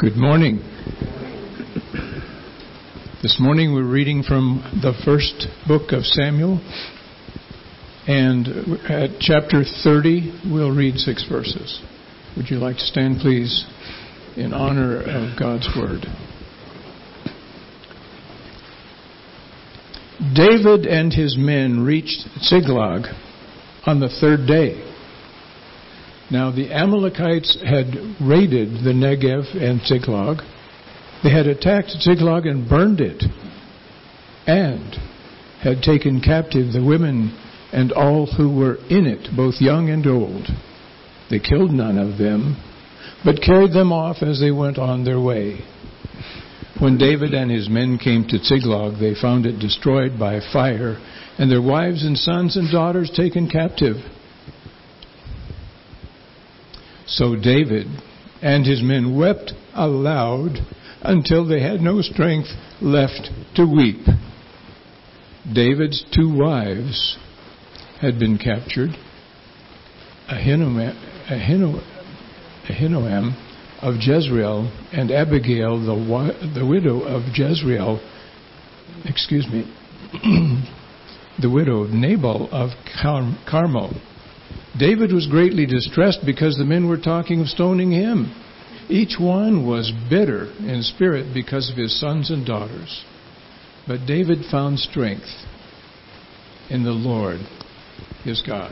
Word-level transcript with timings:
Good 0.00 0.16
morning. 0.16 0.60
This 3.20 3.36
morning 3.38 3.74
we're 3.74 3.84
reading 3.84 4.22
from 4.22 4.80
the 4.80 4.94
first 5.04 5.46
book 5.68 5.92
of 5.92 6.06
Samuel, 6.06 6.58
and 8.06 8.48
at 8.88 9.20
chapter 9.20 9.62
30 9.62 10.40
we'll 10.50 10.74
read 10.74 10.96
six 10.96 11.28
verses. 11.28 11.82
Would 12.34 12.48
you 12.48 12.56
like 12.56 12.76
to 12.76 12.86
stand, 12.86 13.18
please, 13.20 13.66
in 14.38 14.54
honor 14.54 15.02
of 15.02 15.38
God's 15.38 15.68
Word? 15.76 16.06
David 20.34 20.86
and 20.86 21.12
his 21.12 21.36
men 21.38 21.84
reached 21.84 22.26
Ziklag 22.40 23.02
on 23.84 24.00
the 24.00 24.08
third 24.08 24.46
day. 24.46 24.89
Now 26.30 26.50
the 26.52 26.72
Amalekites 26.72 27.58
had 27.64 27.96
raided 28.20 28.84
the 28.84 28.92
Negev 28.92 29.54
and 29.60 29.80
Ziklag. 29.82 30.42
They 31.24 31.30
had 31.30 31.46
attacked 31.46 31.90
Ziklag 32.00 32.46
and 32.46 32.68
burned 32.68 33.00
it, 33.00 33.24
and 34.46 34.96
had 35.60 35.82
taken 35.82 36.20
captive 36.20 36.72
the 36.72 36.82
women 36.84 37.36
and 37.72 37.92
all 37.92 38.26
who 38.26 38.48
were 38.48 38.76
in 38.88 39.06
it, 39.06 39.28
both 39.36 39.60
young 39.60 39.90
and 39.90 40.06
old. 40.06 40.48
They 41.30 41.40
killed 41.40 41.72
none 41.72 41.98
of 41.98 42.16
them, 42.16 42.56
but 43.24 43.42
carried 43.42 43.72
them 43.72 43.92
off 43.92 44.22
as 44.22 44.40
they 44.40 44.50
went 44.50 44.78
on 44.78 45.04
their 45.04 45.20
way. 45.20 45.60
When 46.78 46.96
David 46.96 47.34
and 47.34 47.50
his 47.50 47.68
men 47.68 47.98
came 47.98 48.24
to 48.28 48.38
Ziklag, 48.38 48.98
they 48.98 49.14
found 49.14 49.46
it 49.46 49.58
destroyed 49.58 50.18
by 50.18 50.40
fire, 50.52 50.96
and 51.38 51.50
their 51.50 51.60
wives 51.60 52.04
and 52.04 52.16
sons 52.16 52.56
and 52.56 52.70
daughters 52.70 53.10
taken 53.14 53.48
captive. 53.50 53.96
So 57.10 57.34
David 57.34 57.86
and 58.40 58.64
his 58.64 58.82
men 58.82 59.18
wept 59.18 59.52
aloud 59.74 60.58
until 61.02 61.46
they 61.46 61.60
had 61.60 61.80
no 61.80 62.00
strength 62.02 62.48
left 62.80 63.30
to 63.56 63.66
weep. 63.66 64.06
David's 65.52 66.04
two 66.14 66.32
wives 66.32 67.18
had 68.00 68.18
been 68.18 68.38
captured. 68.38 68.90
Ahinoam, 72.68 73.34
of 73.82 73.94
Jezreel 74.00 74.70
and 74.92 75.10
Abigail, 75.10 75.80
the, 75.80 76.50
the 76.54 76.66
widow 76.66 77.00
of 77.00 77.22
Jezreel, 77.34 77.98
excuse 79.04 79.48
me, 79.48 79.64
the 81.40 81.50
widow 81.50 81.82
of 81.82 81.90
Nabal 81.90 82.48
of 82.52 82.70
Car- 83.02 83.36
Carmel. 83.48 83.94
David 84.78 85.12
was 85.12 85.26
greatly 85.26 85.66
distressed 85.66 86.20
because 86.24 86.56
the 86.56 86.64
men 86.64 86.88
were 86.88 86.98
talking 86.98 87.40
of 87.40 87.48
stoning 87.48 87.90
him. 87.90 88.34
Each 88.88 89.16
one 89.18 89.66
was 89.66 89.92
bitter 90.08 90.52
in 90.58 90.82
spirit 90.82 91.32
because 91.34 91.70
of 91.70 91.76
his 91.76 91.98
sons 92.00 92.30
and 92.30 92.46
daughters. 92.46 93.04
But 93.86 94.06
David 94.06 94.44
found 94.50 94.78
strength 94.78 95.28
in 96.68 96.84
the 96.84 96.90
Lord, 96.90 97.40
his 98.24 98.42
God. 98.42 98.70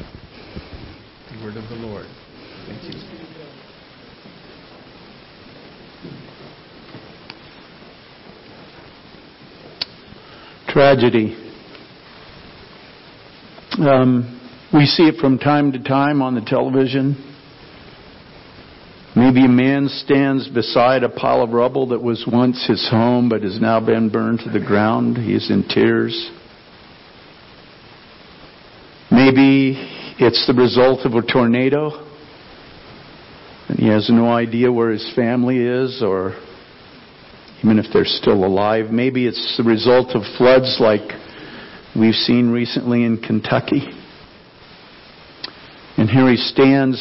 The 1.33 1.45
word 1.45 1.57
of 1.57 1.69
the 1.69 1.77
Lord. 1.77 2.07
Thank 2.67 2.95
you. 2.95 3.01
Tragedy. 10.69 11.37
Um, 13.79 14.38
we 14.73 14.85
see 14.85 15.05
it 15.05 15.17
from 15.19 15.39
time 15.39 15.73
to 15.73 15.83
time 15.83 16.21
on 16.21 16.35
the 16.35 16.43
television. 16.43 17.25
Maybe 19.17 19.45
a 19.47 19.49
man 19.49 19.89
stands 19.89 20.47
beside 20.49 21.03
a 21.03 21.09
pile 21.09 21.43
of 21.43 21.51
rubble 21.51 21.89
that 21.89 22.03
was 22.03 22.29
once 22.31 22.67
his 22.67 22.87
home 22.91 23.29
but 23.31 23.43
has 23.43 23.61
now 23.61 23.81
been 23.81 24.11
burned 24.11 24.41
to 24.41 24.51
the 24.51 24.65
ground. 24.65 25.17
He 25.17 25.35
is 25.35 25.51
in 25.51 25.67
tears. 25.67 26.31
Maybe 29.11 29.75
it's 30.19 30.47
the 30.47 30.53
result 30.53 31.07
of 31.07 31.15
a 31.15 31.23
tornado 31.23 32.07
and 33.69 33.79
he 33.79 33.89
has 33.89 34.11
no 34.11 34.31
idea 34.31 34.71
where 34.71 34.91
his 34.91 35.11
family 35.17 35.59
is 35.59 36.03
or 36.03 36.39
even 37.65 37.79
if 37.79 37.87
they're 37.93 38.05
still 38.05 38.45
alive. 38.45 38.91
Maybe 38.91 39.27
it's 39.27 39.57
the 39.57 39.65
result 39.65 40.15
of 40.15 40.23
floods 40.37 40.77
like 40.79 41.11
we've 41.99 42.15
seen 42.15 42.51
recently 42.51 43.05
in 43.05 43.17
Kentucky. 43.19 43.98
And 45.99 46.09
here 46.09 46.31
he 46.31 46.37
stands 46.37 46.97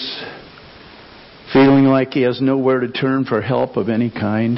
feeling 1.53 1.83
like 1.83 2.13
he 2.13 2.23
has 2.23 2.41
nowhere 2.41 2.79
to 2.79 2.87
turn 2.87 3.25
for 3.25 3.43
help 3.43 3.77
of 3.77 3.89
any 3.89 4.09
kind. 4.09 4.57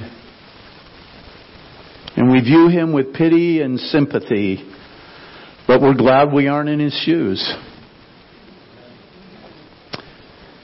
And 2.15 2.31
we 2.31 2.39
view 2.39 2.69
him 2.69 2.93
with 2.93 3.13
pity 3.13 3.61
and 3.61 3.77
sympathy, 3.77 4.63
but 5.67 5.81
we're 5.81 5.93
glad 5.93 6.31
we 6.31 6.47
aren't 6.47 6.69
in 6.69 6.79
his 6.79 6.93
shoes. 7.05 7.53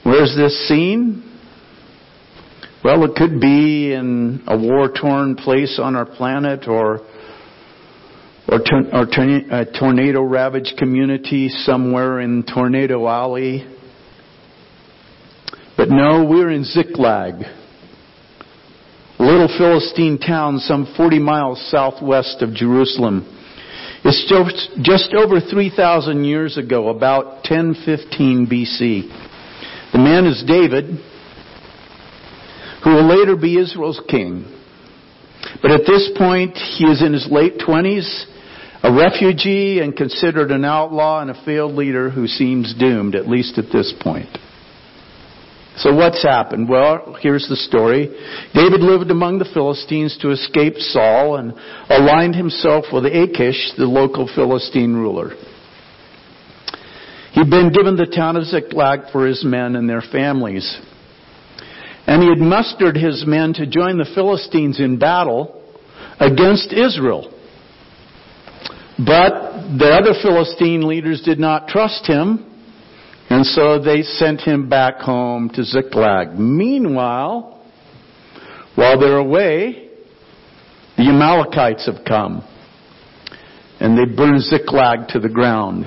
Where's 0.04 0.34
this 0.34 0.66
scene? 0.68 1.38
Well, 2.82 3.04
it 3.04 3.14
could 3.14 3.42
be 3.42 3.92
in 3.92 4.42
a 4.46 4.56
war 4.56 4.88
torn 4.88 5.34
place 5.36 5.78
on 5.78 5.96
our 5.96 6.06
planet 6.06 6.66
or 6.66 7.00
or, 8.48 8.60
or 8.92 9.02
a 9.02 9.46
uh, 9.50 9.64
tornado 9.78 10.22
ravaged 10.22 10.76
community 10.78 11.48
somewhere 11.48 12.20
in 12.20 12.44
Tornado 12.44 13.06
Alley. 13.08 13.66
But 15.76 15.88
no, 15.88 16.24
we're 16.24 16.50
in 16.50 16.64
Ziklag, 16.64 17.34
a 19.18 19.22
little 19.22 19.48
Philistine 19.58 20.18
town 20.18 20.58
some 20.58 20.92
40 20.96 21.18
miles 21.18 21.70
southwest 21.70 22.40
of 22.40 22.54
Jerusalem. 22.54 23.32
It's 24.04 24.24
just, 24.28 24.70
just 24.82 25.14
over 25.14 25.40
3,000 25.40 26.24
years 26.24 26.56
ago, 26.56 26.88
about 26.88 27.48
1015 27.50 28.46
BC. 28.46 29.92
The 29.92 29.98
man 29.98 30.26
is 30.26 30.44
David, 30.46 30.84
who 32.84 32.90
will 32.90 33.08
later 33.08 33.34
be 33.36 33.58
Israel's 33.58 34.00
king. 34.08 34.52
But 35.60 35.72
at 35.72 35.80
this 35.86 36.10
point, 36.16 36.56
he 36.56 36.84
is 36.84 37.02
in 37.02 37.12
his 37.12 37.28
late 37.30 37.58
20s 37.58 38.26
a 38.86 38.92
refugee 38.92 39.80
and 39.80 39.96
considered 39.96 40.52
an 40.52 40.64
outlaw 40.64 41.20
and 41.20 41.28
a 41.28 41.44
failed 41.44 41.72
leader 41.72 42.08
who 42.08 42.28
seems 42.28 42.72
doomed, 42.78 43.16
at 43.16 43.26
least 43.26 43.58
at 43.58 43.72
this 43.72 43.92
point. 44.00 44.28
So 45.78 45.92
what's 45.92 46.22
happened? 46.22 46.68
Well, 46.68 47.16
here's 47.20 47.48
the 47.48 47.56
story. 47.56 48.06
David 48.54 48.80
lived 48.80 49.10
among 49.10 49.40
the 49.40 49.50
Philistines 49.52 50.16
to 50.22 50.30
escape 50.30 50.76
Saul 50.76 51.36
and 51.36 51.52
aligned 51.90 52.36
himself 52.36 52.84
with 52.92 53.06
Achish, 53.06 53.72
the 53.76 53.86
local 53.86 54.30
Philistine 54.32 54.94
ruler. 54.94 55.30
He'd 57.32 57.50
been 57.50 57.72
given 57.72 57.96
the 57.96 58.06
town 58.06 58.36
of 58.36 58.44
Ziklag 58.44 59.10
for 59.10 59.26
his 59.26 59.44
men 59.44 59.74
and 59.74 59.90
their 59.90 60.00
families. 60.00 60.80
And 62.06 62.22
he 62.22 62.28
had 62.28 62.38
mustered 62.38 62.96
his 62.96 63.24
men 63.26 63.52
to 63.54 63.66
join 63.66 63.98
the 63.98 64.10
Philistines 64.14 64.78
in 64.78 65.00
battle 65.00 65.60
against 66.20 66.72
Israel. 66.72 67.32
But 68.98 69.76
the 69.78 69.90
other 69.92 70.14
Philistine 70.22 70.86
leaders 70.88 71.20
did 71.22 71.38
not 71.38 71.68
trust 71.68 72.06
him, 72.06 72.44
and 73.28 73.44
so 73.44 73.78
they 73.82 74.02
sent 74.02 74.40
him 74.40 74.68
back 74.68 75.00
home 75.00 75.50
to 75.50 75.64
Ziklag. 75.64 76.38
Meanwhile, 76.38 77.62
while 78.74 78.98
they're 78.98 79.18
away, 79.18 79.90
the 80.96 81.02
Amalekites 81.02 81.86
have 81.86 82.04
come, 82.06 82.42
and 83.80 83.98
they 83.98 84.14
burned 84.14 84.42
Ziklag 84.42 85.08
to 85.08 85.18
the 85.20 85.28
ground. 85.28 85.84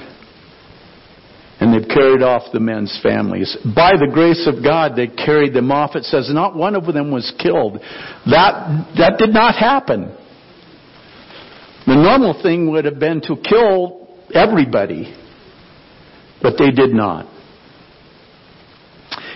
And 1.61 1.73
they've 1.73 1.89
carried 1.89 2.21
off 2.21 2.53
the 2.53 2.61
men's 2.61 2.97
families. 3.03 3.57
By 3.75 3.91
the 3.91 4.09
grace 4.13 4.47
of 4.47 4.63
God, 4.63 4.95
they 4.95 5.07
carried 5.07 5.53
them 5.53 5.73
off. 5.73 5.93
It 5.95 6.05
says 6.05 6.33
not 6.33 6.55
one 6.55 6.73
of 6.73 6.85
them 6.85 7.11
was 7.11 7.33
killed. 7.37 7.81
That, 8.27 8.87
that 8.97 9.17
did 9.17 9.33
not 9.33 9.55
happen. 9.55 10.15
The 11.89 11.95
normal 11.95 12.39
thing 12.39 12.69
would 12.69 12.85
have 12.85 12.99
been 12.99 13.19
to 13.21 13.35
kill 13.35 14.07
everybody, 14.31 15.11
but 16.39 16.53
they 16.59 16.69
did 16.69 16.91
not. 16.91 17.25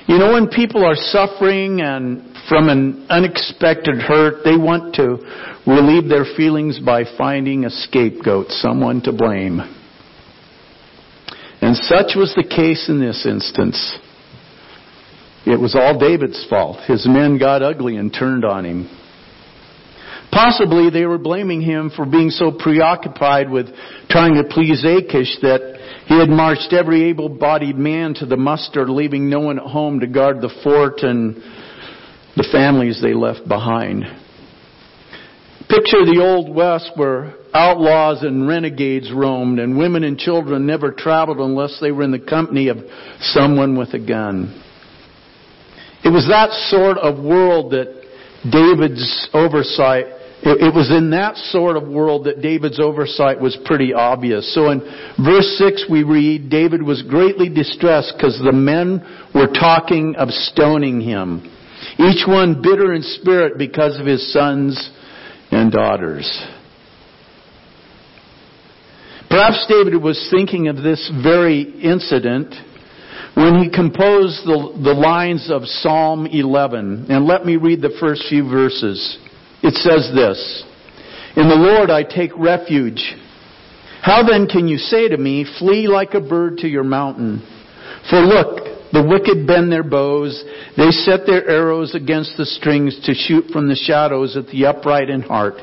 You 0.06 0.20
know, 0.20 0.34
when 0.34 0.50
people 0.50 0.86
are 0.86 0.94
suffering 0.94 1.82
and 1.82 2.38
from 2.48 2.70
an 2.70 3.08
unexpected 3.10 3.96
hurt, 3.96 4.44
they 4.44 4.56
want 4.56 4.94
to 4.98 5.18
relieve 5.66 6.08
their 6.08 6.26
feelings 6.38 6.78
by 6.78 7.06
finding 7.18 7.66
a 7.66 7.72
scapegoat, 7.72 8.50
someone 8.50 9.02
to 9.02 9.12
blame. 9.12 9.60
And 11.60 11.76
such 11.76 12.16
was 12.16 12.36
the 12.36 12.48
case 12.48 12.88
in 12.88 13.00
this 13.00 13.26
instance. 13.26 13.98
It 15.48 15.60
was 15.60 15.74
all 15.74 15.98
David's 15.98 16.46
fault. 16.48 16.82
His 16.86 17.08
men 17.08 17.40
got 17.40 17.64
ugly 17.64 17.98
and 17.98 18.14
turned 18.14 18.46
on 18.46 18.64
him. 18.64 19.00
Possibly 20.34 20.90
they 20.90 21.06
were 21.06 21.20
blaming 21.20 21.62
him 21.62 21.92
for 21.96 22.06
being 22.06 22.32
so 22.32 22.52
preoccupied 22.52 23.52
with 23.52 23.68
trying 24.10 24.34
to 24.34 24.44
please 24.44 24.84
Achish 24.84 25.38
that 25.42 25.78
he 26.08 26.20
had 26.20 26.30
marched 26.30 26.74
every 26.74 27.10
able-bodied 27.10 27.78
man 27.78 28.16
to 28.16 28.26
the 28.26 28.36
muster, 28.36 28.88
leaving 28.90 29.30
no 29.30 29.42
one 29.42 29.60
at 29.60 29.66
home 29.66 30.00
to 30.00 30.08
guard 30.08 30.42
the 30.42 30.54
fort 30.64 31.00
and 31.04 31.36
the 32.36 32.48
families 32.52 33.00
they 33.02 33.14
left 33.14 33.48
behind. 33.48 34.04
Picture 35.70 36.04
the 36.04 36.20
Old 36.22 36.54
West 36.54 36.92
where 36.96 37.36
outlaws 37.54 38.24
and 38.24 38.48
renegades 38.48 39.12
roamed 39.12 39.60
and 39.60 39.78
women 39.78 40.04
and 40.04 40.18
children 40.18 40.66
never 40.66 40.92
traveled 40.92 41.38
unless 41.38 41.78
they 41.80 41.92
were 41.92 42.04
in 42.04 42.12
the 42.12 42.20
company 42.20 42.70
of 42.70 42.78
someone 43.20 43.78
with 43.78 43.94
a 43.94 44.00
gun. 44.00 44.62
It 46.04 46.10
was 46.10 46.28
that 46.28 46.52
sort 46.70 46.98
of 46.98 47.24
world 47.24 47.72
that 47.72 48.02
David's 48.52 49.30
oversight, 49.34 50.08
it 50.46 50.76
was 50.76 50.92
in 50.92 51.12
that 51.12 51.38
sort 51.38 51.78
of 51.78 51.88
world 51.88 52.26
that 52.26 52.42
David's 52.42 52.80
oversight 52.80 53.40
was 53.40 53.58
pretty 53.64 53.94
obvious. 53.94 54.54
So 54.54 54.72
in 54.72 54.80
verse 55.24 55.48
6 55.58 55.86
we 55.90 56.04
read, 56.04 56.50
David 56.50 56.84
was 56.84 57.02
greatly 57.04 57.48
distressed 57.48 58.14
because 58.18 58.40
the 58.44 58.52
men 58.52 59.02
were 59.34 59.48
talking 59.48 60.16
of 60.18 60.30
stoning 60.30 61.00
him. 61.00 61.50
Each 61.98 62.28
one 62.28 62.62
bitter 62.62 62.94
in 62.94 63.04
spirit 63.04 63.58
because 63.58 64.00
of 64.00 64.06
his 64.06 64.34
sons 64.34 64.92
and 65.52 65.72
daughters. 65.72 66.28
Perhaps 69.30 69.66
David 69.68 70.02
was 70.02 70.28
thinking 70.30 70.68
of 70.68 70.78
this 70.78 71.12
very 71.24 71.62
incident 71.62 72.54
when 73.36 73.64
he 73.64 73.70
composed 73.70 74.46
the, 74.46 74.80
the 74.84 74.94
lines 74.94 75.50
of 75.50 75.64
Psalm 75.66 76.28
11. 76.28 77.08
And 77.10 77.26
let 77.26 77.46
me 77.46 77.56
read 77.56 77.82
the 77.82 77.96
first 78.00 78.26
few 78.30 78.48
verses. 78.48 79.18
It 79.64 79.76
says 79.76 80.12
this, 80.14 80.64
In 81.38 81.48
the 81.48 81.56
Lord 81.56 81.90
I 81.90 82.04
take 82.04 82.38
refuge. 82.38 83.16
How 84.02 84.22
then 84.22 84.48
can 84.48 84.68
you 84.68 84.78
say 84.78 85.08
to 85.08 85.18
me, 85.18 85.46
Flee 85.58 85.88
like 85.88 86.14
a 86.14 86.20
bird 86.20 86.58
to 86.60 86.68
your 86.68 86.84
mountain? 86.84 87.42
For 88.10 88.20
look, 88.20 88.92
the 88.92 89.08
wicked 89.08 89.48
bend 89.48 89.72
their 89.72 89.84
bows. 89.84 90.44
They 90.76 90.92
set 90.92 91.26
their 91.26 91.48
arrows 91.48 91.96
against 91.96 92.36
the 92.38 92.46
strings 92.46 93.00
to 93.06 93.14
shoot 93.14 93.46
from 93.52 93.70
the 93.70 93.76
shadows 93.76 94.36
at 94.36 94.48
the 94.48 94.66
upright 94.66 95.10
in 95.10 95.22
heart. 95.22 95.56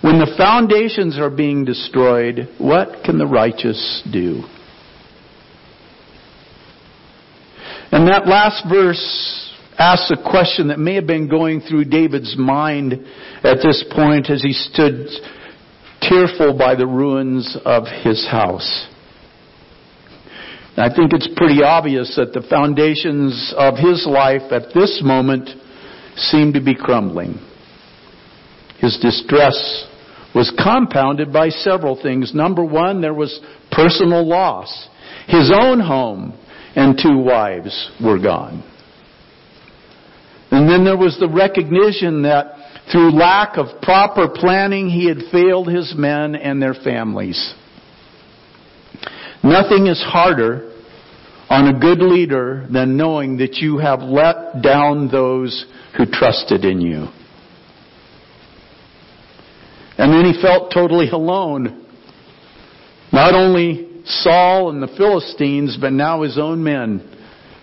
When 0.00 0.18
the 0.18 0.34
foundations 0.36 1.18
are 1.18 1.30
being 1.30 1.64
destroyed, 1.64 2.48
what 2.58 3.04
can 3.04 3.18
the 3.18 3.26
righteous 3.26 4.02
do? 4.10 4.42
And 7.92 8.08
that 8.08 8.26
last 8.26 8.64
verse 8.68 9.41
asks 9.82 10.12
a 10.12 10.30
question 10.30 10.68
that 10.68 10.78
may 10.78 10.94
have 10.94 11.08
been 11.08 11.28
going 11.28 11.60
through 11.60 11.84
David's 11.84 12.36
mind 12.38 12.92
at 13.42 13.58
this 13.62 13.84
point 13.92 14.30
as 14.30 14.40
he 14.40 14.52
stood 14.52 15.08
tearful 16.00 16.56
by 16.56 16.76
the 16.76 16.86
ruins 16.86 17.58
of 17.64 17.84
his 18.04 18.24
house. 18.30 18.86
I 20.76 20.88
think 20.94 21.12
it's 21.12 21.28
pretty 21.36 21.64
obvious 21.64 22.14
that 22.16 22.32
the 22.32 22.46
foundations 22.48 23.52
of 23.58 23.74
his 23.76 24.06
life 24.06 24.52
at 24.52 24.72
this 24.72 25.00
moment 25.04 25.50
seem 26.16 26.52
to 26.52 26.60
be 26.62 26.76
crumbling. 26.76 27.34
His 28.78 28.98
distress 29.02 29.88
was 30.32 30.52
compounded 30.62 31.32
by 31.32 31.48
several 31.48 32.00
things. 32.00 32.32
Number 32.32 32.64
one, 32.64 33.00
there 33.00 33.14
was 33.14 33.40
personal 33.72 34.26
loss. 34.26 34.88
His 35.26 35.52
own 35.52 35.80
home 35.80 36.38
and 36.76 36.96
two 36.96 37.18
wives 37.18 37.90
were 38.02 38.18
gone. 38.18 38.71
And 40.52 40.68
then 40.68 40.84
there 40.84 40.98
was 40.98 41.16
the 41.18 41.28
recognition 41.28 42.22
that 42.22 42.54
through 42.92 43.12
lack 43.12 43.56
of 43.56 43.80
proper 43.80 44.28
planning, 44.28 44.90
he 44.90 45.08
had 45.08 45.16
failed 45.32 45.66
his 45.66 45.94
men 45.96 46.34
and 46.34 46.60
their 46.60 46.74
families. 46.74 47.54
Nothing 49.42 49.86
is 49.86 49.98
harder 50.06 50.70
on 51.48 51.74
a 51.74 51.80
good 51.80 52.00
leader 52.00 52.66
than 52.70 52.98
knowing 52.98 53.38
that 53.38 53.56
you 53.56 53.78
have 53.78 54.00
let 54.00 54.60
down 54.62 55.08
those 55.10 55.64
who 55.96 56.04
trusted 56.04 56.66
in 56.66 56.82
you. 56.82 57.08
And 59.96 60.12
then 60.12 60.30
he 60.30 60.40
felt 60.42 60.70
totally 60.72 61.08
alone. 61.08 61.86
Not 63.10 63.34
only 63.34 64.02
Saul 64.04 64.68
and 64.68 64.82
the 64.82 64.94
Philistines, 64.98 65.78
but 65.80 65.94
now 65.94 66.22
his 66.22 66.38
own 66.38 66.62
men 66.62 67.08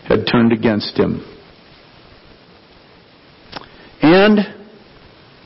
had 0.08 0.26
turned 0.32 0.54
against 0.54 0.98
him. 0.98 1.24
And 4.02 4.40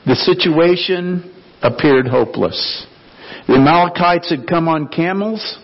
the 0.06 0.14
situation 0.14 1.32
appeared 1.62 2.06
hopeless. 2.06 2.86
The 3.46 3.54
Amalekites 3.54 4.30
had 4.30 4.46
come 4.46 4.68
on 4.68 4.88
camels, 4.88 5.58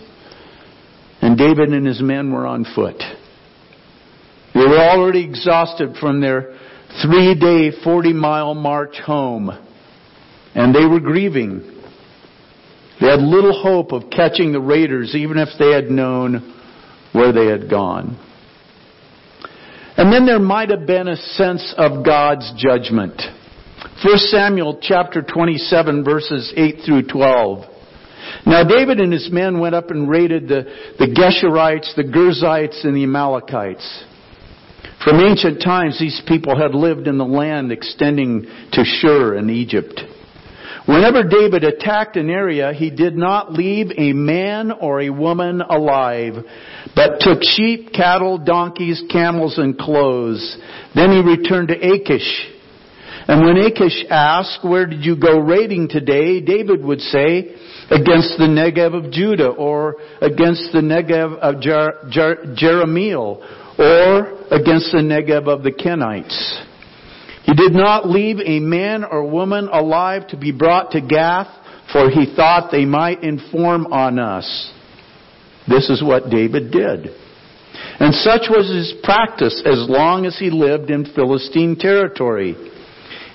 and 1.23 1.37
David 1.37 1.71
and 1.71 1.87
his 1.87 2.03
men 2.03 2.33
were 2.33 2.47
on 2.47 2.65
foot. 2.75 3.03
They 4.55 4.61
were 4.61 4.79
already 4.79 5.25
exhausted 5.25 5.97
from 6.01 6.21
their 6.21 6.57
three 7.03 7.35
day, 7.35 7.71
40 7.85 8.13
mile 8.13 8.55
march 8.55 8.97
home, 8.99 9.51
and 10.55 10.75
they 10.75 10.85
were 10.85 11.01
grieving. 11.01 11.61
They 13.01 13.07
had 13.07 13.21
little 13.21 13.63
hope 13.63 13.93
of 13.93 14.11
catching 14.11 14.53
the 14.53 14.61
raiders, 14.61 15.15
even 15.15 15.39
if 15.39 15.49
they 15.59 15.71
had 15.71 15.91
known 15.91 16.55
where 17.13 17.33
they 17.33 17.47
had 17.47 17.71
gone. 17.71 18.19
And 20.01 20.11
then 20.11 20.25
there 20.25 20.39
might 20.39 20.71
have 20.71 20.87
been 20.87 21.09
a 21.09 21.17
sense 21.17 21.75
of 21.77 22.03
God's 22.03 22.51
judgment. 22.57 23.21
1 24.03 24.17
Samuel 24.17 24.79
chapter 24.81 25.21
27 25.21 26.03
verses 26.05 26.55
8 26.57 26.77
through 26.87 27.03
12. 27.03 27.65
Now 28.47 28.65
David 28.65 28.99
and 28.99 29.13
his 29.13 29.29
men 29.31 29.61
went 29.61 29.75
up 29.75 29.91
and 29.91 30.09
raided 30.09 30.49
the, 30.49 30.63
the 30.99 31.05
Geshurites, 31.05 31.95
the 31.97 32.05
Girzites, 32.05 32.83
and 32.83 32.97
the 32.97 33.03
Amalekites. 33.03 34.05
From 35.05 35.21
ancient 35.21 35.61
times, 35.63 36.01
these 36.01 36.23
people 36.27 36.59
had 36.59 36.75
lived 36.75 37.07
in 37.07 37.19
the 37.19 37.27
land 37.27 37.71
extending 37.71 38.47
to 38.73 38.85
Shur 38.85 39.37
in 39.37 39.51
Egypt. 39.51 40.01
Whenever 40.87 41.23
David 41.23 41.63
attacked 41.65 42.17
an 42.17 42.31
area, 42.31 42.73
he 42.73 42.91
did 42.91 43.17
not 43.17 43.53
leave 43.53 43.91
a 43.97 44.13
man 44.13 44.73
or 44.73 45.01
a 45.01 45.11
woman 45.11 45.61
alive, 45.61 46.35
but 46.95 47.21
took 47.21 47.43
sheep, 47.43 47.93
cattle, 47.93 48.39
donkeys, 48.39 49.03
camels, 49.11 49.59
and 49.59 49.79
clothes. 49.79 50.59
Then 50.95 51.11
he 51.11 51.21
returned 51.21 51.69
to 51.69 51.75
Achish. 51.75 52.49
And 53.29 53.45
when 53.45 53.59
Achish 53.59 54.05
asked, 54.11 54.61
where 54.65 54.87
did 54.87 55.05
you 55.05 55.17
go 55.17 55.39
raiding 55.39 55.89
today? 55.89 56.41
David 56.41 56.83
would 56.83 57.01
say, 57.01 57.55
against 57.91 58.39
the 58.39 58.49
Negev 58.49 58.95
of 58.95 59.13
Judah, 59.13 59.51
or 59.51 59.97
against 60.21 60.73
the 60.73 60.81
Negev 60.81 61.39
of 61.39 61.61
Jer- 61.61 62.09
Jer- 62.11 62.55
Jerahmeel, 62.61 63.79
or 63.79 64.33
against 64.51 64.93
the 64.93 65.03
Negev 65.03 65.47
of 65.47 65.63
the 65.63 65.71
Kenites. 65.71 66.67
He 67.45 67.55
did 67.55 67.73
not 67.73 68.09
leave 68.09 68.39
a 68.45 68.61
man 68.61 69.05
or 69.05 69.29
woman 69.29 69.69
alive 69.73 70.29
to 70.29 70.37
be 70.37 70.53
brought 70.53 70.93
to 70.93 71.01
Gath, 71.01 71.49
for 71.93 72.11
he 72.11 72.35
thought 72.37 72.71
they 72.71 72.85
might 72.85 73.23
inform 73.25 73.93
on 73.93 74.19
us. 74.19 74.73
This 75.69 75.91
is 75.91 76.03
what 76.03 76.31
David 76.31 76.71
did. 76.71 77.09
And 77.99 78.15
such 78.15 78.49
was 78.49 78.69
his 78.69 78.95
practice 79.03 79.63
as 79.65 79.87
long 79.89 80.27
as 80.27 80.39
he 80.39 80.51
lived 80.51 80.91
in 80.91 81.13
Philistine 81.15 81.77
territory. 81.77 82.57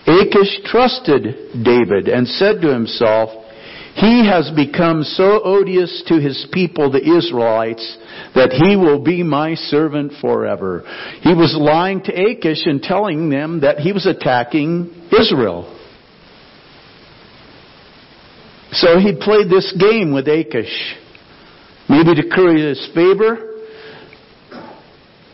Achish 0.08 0.62
trusted 0.66 1.64
David 1.64 2.08
and 2.08 2.28
said 2.28 2.62
to 2.62 2.72
himself, 2.72 3.30
he 3.96 4.28
has 4.28 4.52
become 4.56 5.04
so 5.04 5.42
odious 5.44 6.04
to 6.08 6.20
his 6.20 6.48
people, 6.52 6.92
the 6.92 7.00
Israelites, 7.00 7.98
that 8.36 8.52
he 8.52 8.76
will 8.76 9.02
be 9.02 9.24
my 9.24 9.56
servant 9.56 10.14
forever. 10.20 10.84
He 11.22 11.34
was 11.34 11.56
lying 11.58 12.04
to 12.04 12.12
Achish 12.12 12.66
and 12.66 12.82
telling 12.82 13.30
them 13.30 13.62
that 13.62 13.80
he 13.80 13.94
was 13.94 14.06
attacking 14.06 15.10
Israel. 15.18 15.72
So 18.72 19.00
he 19.00 19.16
played 19.20 19.50
this 19.50 19.74
game 19.80 20.14
with 20.14 20.28
Achish. 20.28 20.96
Maybe 21.88 22.14
to 22.16 22.30
curry 22.30 22.68
his 22.68 22.90
favor, 22.94 23.56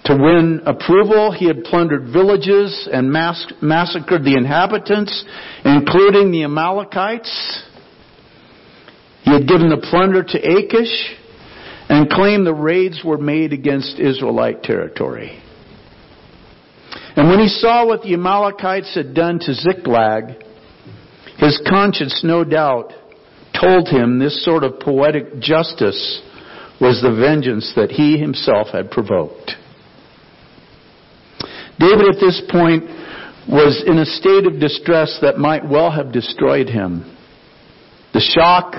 to 0.06 0.14
win 0.16 0.62
approval, 0.66 1.32
he 1.32 1.46
had 1.46 1.64
plundered 1.64 2.12
villages 2.12 2.90
and 2.92 3.12
mass- 3.12 3.52
massacred 3.62 4.24
the 4.24 4.36
inhabitants, 4.36 5.26
including 5.64 6.32
the 6.32 6.44
Amalekites. 6.44 7.64
He 9.24 9.32
had 9.32 9.48
given 9.48 9.70
the 9.70 9.78
plunder 9.78 10.24
to 10.24 10.38
Achish 10.38 11.16
and 11.92 12.10
claimed 12.10 12.48
the 12.48 12.54
raids 12.54 13.02
were 13.04 13.18
made 13.18 13.52
against 13.52 14.00
Israelite 14.00 14.64
territory. 14.64 15.38
And 17.18 17.28
when 17.28 17.40
he 17.40 17.50
saw 17.50 17.86
what 17.86 18.02
the 18.02 18.14
Amalekites 18.14 18.96
had 18.96 19.14
done 19.14 19.40
to 19.40 19.54
Ziklag, 19.54 20.42
his 21.38 21.62
conscience 21.70 22.22
no 22.24 22.46
doubt 22.46 22.94
told 23.60 23.90
him 23.90 24.20
this 24.20 24.42
sort 24.46 24.64
of 24.64 24.80
poetic 24.80 25.42
justice 25.42 26.22
was 26.80 27.02
the 27.02 27.14
vengeance 27.14 27.74
that 27.76 27.92
he 27.92 28.18
himself 28.18 28.68
had 28.72 28.90
provoked. 28.90 29.52
David 31.78 32.08
at 32.08 32.22
this 32.22 32.42
point 32.50 32.86
was 33.50 33.84
in 33.86 33.98
a 33.98 34.06
state 34.06 34.48
of 34.48 34.62
distress 34.62 35.20
that 35.22 35.38
might 35.38 35.70
well 35.70 35.92
have 35.92 36.14
destroyed 36.14 36.70
him. 36.70 37.18
The 38.14 38.22
shock 38.22 38.76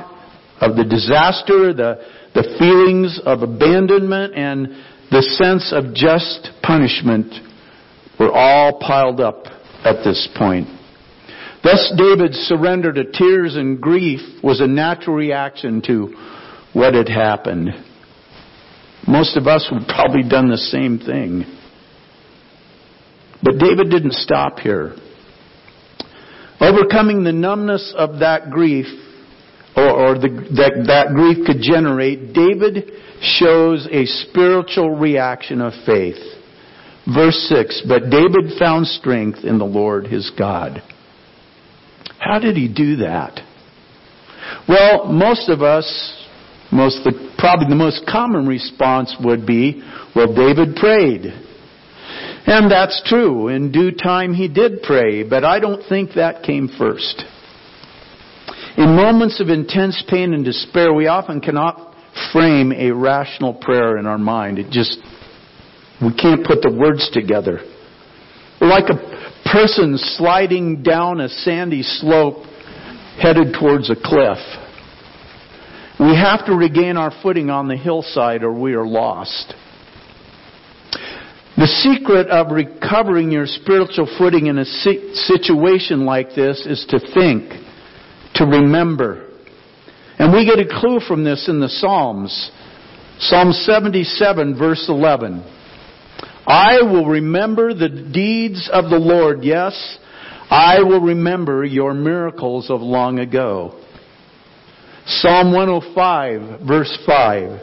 of 0.62 0.76
the 0.76 0.84
disaster, 0.84 1.74
the, 1.74 2.21
the 2.34 2.56
feelings 2.58 3.20
of 3.24 3.42
abandonment, 3.42 4.34
and 4.34 4.68
the 5.10 5.22
sense 5.22 5.72
of 5.72 5.94
just 5.94 6.50
punishment 6.62 7.34
were 8.18 8.32
all 8.32 8.78
piled 8.80 9.20
up 9.20 9.44
at 9.84 10.02
this 10.04 10.28
point. 10.36 10.68
Thus, 11.62 11.92
David's 11.96 12.38
surrender 12.38 12.92
to 12.92 13.04
tears 13.04 13.54
and 13.56 13.80
grief 13.80 14.20
was 14.42 14.60
a 14.60 14.66
natural 14.66 15.14
reaction 15.14 15.82
to 15.86 16.14
what 16.72 16.94
had 16.94 17.08
happened. 17.08 17.70
Most 19.06 19.36
of 19.36 19.46
us 19.46 19.68
would 19.70 19.86
probably 19.86 20.22
done 20.28 20.48
the 20.48 20.56
same 20.56 20.98
thing. 20.98 21.44
But 23.42 23.58
David 23.58 23.90
didn't 23.90 24.14
stop 24.14 24.58
here. 24.58 24.94
Overcoming 26.60 27.24
the 27.24 27.32
numbness 27.32 27.92
of 27.96 28.20
that 28.20 28.50
grief, 28.50 28.86
or, 29.76 29.90
or 29.90 30.14
the, 30.14 30.28
that, 30.56 30.84
that 30.86 31.14
grief 31.14 31.46
could 31.46 31.60
generate, 31.60 32.32
David 32.32 32.90
shows 33.20 33.88
a 33.90 34.04
spiritual 34.04 34.96
reaction 34.96 35.60
of 35.60 35.72
faith. 35.86 36.20
Verse 37.12 37.36
6, 37.48 37.82
but 37.88 38.10
David 38.10 38.58
found 38.58 38.86
strength 38.86 39.40
in 39.44 39.58
the 39.58 39.64
Lord 39.64 40.06
his 40.06 40.30
God. 40.38 40.82
How 42.18 42.38
did 42.38 42.56
he 42.56 42.68
do 42.68 42.96
that? 42.96 43.40
Well, 44.68 45.06
most 45.06 45.48
of 45.48 45.62
us, 45.62 45.86
most 46.70 47.02
the, 47.04 47.32
probably 47.38 47.66
the 47.68 47.74
most 47.74 48.06
common 48.06 48.46
response 48.46 49.16
would 49.24 49.46
be, 49.46 49.82
well, 50.14 50.32
David 50.32 50.76
prayed. 50.76 51.24
And 52.46 52.70
that's 52.70 53.02
true. 53.06 53.48
In 53.48 53.72
due 53.72 53.90
time 53.92 54.34
he 54.34 54.48
did 54.48 54.82
pray, 54.82 55.22
but 55.28 55.44
I 55.44 55.58
don't 55.58 55.82
think 55.88 56.12
that 56.14 56.42
came 56.42 56.68
first. 56.78 57.24
In 58.76 58.96
moments 58.96 59.40
of 59.40 59.48
intense 59.48 60.02
pain 60.08 60.32
and 60.32 60.44
despair, 60.44 60.92
we 60.92 61.06
often 61.06 61.40
cannot 61.40 61.94
frame 62.32 62.72
a 62.72 62.90
rational 62.90 63.54
prayer 63.54 63.98
in 63.98 64.06
our 64.06 64.18
mind. 64.18 64.58
It 64.58 64.70
just, 64.70 64.98
we 66.00 66.12
can't 66.14 66.44
put 66.46 66.62
the 66.62 66.74
words 66.74 67.10
together. 67.12 67.60
We're 68.60 68.68
like 68.68 68.88
a 68.88 69.48
person 69.52 69.98
sliding 69.98 70.82
down 70.82 71.20
a 71.20 71.28
sandy 71.28 71.82
slope 71.82 72.44
headed 73.20 73.54
towards 73.58 73.90
a 73.90 73.96
cliff. 73.96 74.38
We 76.00 76.16
have 76.16 76.46
to 76.46 76.54
regain 76.54 76.96
our 76.96 77.12
footing 77.22 77.50
on 77.50 77.68
the 77.68 77.76
hillside 77.76 78.42
or 78.42 78.52
we 78.52 78.74
are 78.74 78.86
lost. 78.86 79.54
The 81.56 81.66
secret 81.66 82.28
of 82.28 82.50
recovering 82.50 83.30
your 83.30 83.46
spiritual 83.46 84.08
footing 84.18 84.46
in 84.46 84.58
a 84.58 84.64
situation 84.64 86.06
like 86.06 86.34
this 86.34 86.66
is 86.66 86.86
to 86.88 86.98
think, 86.98 87.52
to 88.34 88.44
remember. 88.44 89.28
And 90.18 90.32
we 90.32 90.44
get 90.44 90.58
a 90.58 90.80
clue 90.80 91.00
from 91.00 91.24
this 91.24 91.48
in 91.48 91.60
the 91.60 91.68
Psalms. 91.68 92.50
Psalm 93.18 93.52
77 93.52 94.58
verse 94.58 94.86
11. 94.88 95.44
I 96.46 96.82
will 96.82 97.06
remember 97.06 97.72
the 97.72 97.88
deeds 97.88 98.68
of 98.72 98.90
the 98.90 98.98
Lord. 98.98 99.44
Yes, 99.44 99.98
I 100.50 100.82
will 100.82 101.00
remember 101.00 101.64
your 101.64 101.94
miracles 101.94 102.68
of 102.68 102.80
long 102.80 103.20
ago. 103.20 103.80
Psalm 105.06 105.52
105 105.52 106.66
verse 106.66 106.96
5. 107.06 107.60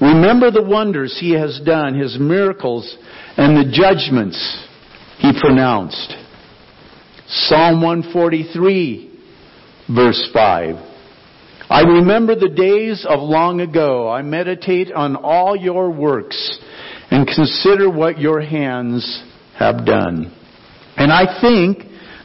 Remember 0.00 0.50
the 0.50 0.62
wonders 0.62 1.16
he 1.18 1.32
has 1.32 1.60
done, 1.64 1.98
his 1.98 2.18
miracles, 2.20 2.96
and 3.36 3.56
the 3.56 3.72
judgments 3.72 4.66
he 5.18 5.32
pronounced. 5.40 6.14
Psalm 7.26 7.82
143 7.82 9.07
verse 9.94 10.28
5. 10.32 10.76
I 11.70 11.80
remember 11.82 12.34
the 12.34 12.48
days 12.48 13.04
of 13.08 13.20
long 13.20 13.60
ago. 13.60 14.08
I 14.08 14.22
meditate 14.22 14.90
on 14.90 15.16
all 15.16 15.54
your 15.54 15.90
works 15.90 16.58
and 17.10 17.26
consider 17.26 17.90
what 17.90 18.18
your 18.18 18.40
hands 18.40 19.22
have 19.58 19.84
done. 19.84 20.34
And 20.96 21.12
I 21.12 21.40
think 21.40 21.78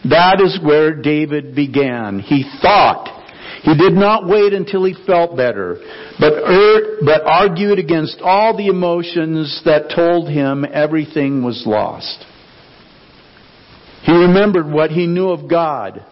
that 0.10 0.41
is 0.41 0.60
where 0.63 1.01
David 1.01 1.55
began. 1.55 2.20
He 2.20 2.50
thought. 2.62 3.22
He 3.63 3.77
did 3.77 3.93
not 3.93 4.27
wait 4.27 4.51
until 4.51 4.84
he 4.84 4.93
felt 5.05 5.38
better, 5.38 5.77
but, 6.20 6.34
er, 6.34 6.98
but 7.05 7.24
argued 7.25 7.79
against 7.79 8.20
all 8.22 8.58
the 8.58 8.67
emotions 8.67 9.62
that 9.63 9.93
told 9.96 10.29
him 10.29 10.65
everything 10.70 11.43
was 11.43 11.63
lost. 11.65 12.25
He 14.03 14.12
remembered 14.12 14.70
what 14.70 14.91
he 14.91 15.08
knew 15.08 15.29
of 15.29 15.50
God, 15.50 16.05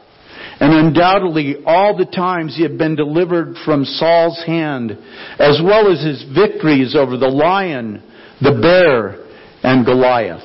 and 0.61 0.73
undoubtedly 0.73 1.55
all 1.65 1.97
the 1.97 2.05
times 2.05 2.55
he 2.55 2.61
had 2.61 2.77
been 2.77 2.95
delivered 2.95 3.55
from 3.65 3.83
Saul's 3.83 4.41
hand, 4.45 4.91
as 5.39 5.59
well 5.63 5.91
as 5.91 6.03
his 6.03 6.23
victories 6.35 6.95
over 6.95 7.17
the 7.17 7.27
lion, 7.27 8.03
the 8.41 8.59
bear, 8.61 9.25
and 9.63 9.83
Goliath. 9.83 10.43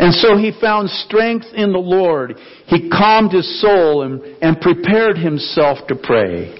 And 0.00 0.12
so 0.12 0.36
he 0.36 0.50
found 0.60 0.90
strength 0.90 1.46
in 1.54 1.72
the 1.72 1.78
Lord. 1.78 2.34
He 2.66 2.90
calmed 2.90 3.30
his 3.30 3.60
soul 3.60 4.02
and, 4.02 4.20
and 4.42 4.60
prepared 4.60 5.16
himself 5.16 5.86
to 5.86 5.94
pray. 5.94 6.58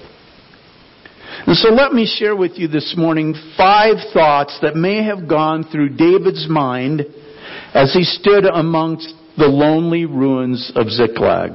And 1.45 1.57
so 1.57 1.73
let 1.73 1.91
me 1.91 2.05
share 2.05 2.35
with 2.35 2.53
you 2.55 2.69
this 2.69 2.95
morning 2.97 3.35
five 3.57 3.95
thoughts 4.13 4.57
that 4.61 4.77
may 4.77 5.03
have 5.03 5.27
gone 5.27 5.65
through 5.69 5.97
David's 5.97 6.47
mind 6.49 7.01
as 7.73 7.93
he 7.93 8.05
stood 8.05 8.45
amongst 8.45 9.13
the 9.37 9.47
lonely 9.47 10.05
ruins 10.05 10.71
of 10.75 10.87
Ziklag. 10.89 11.51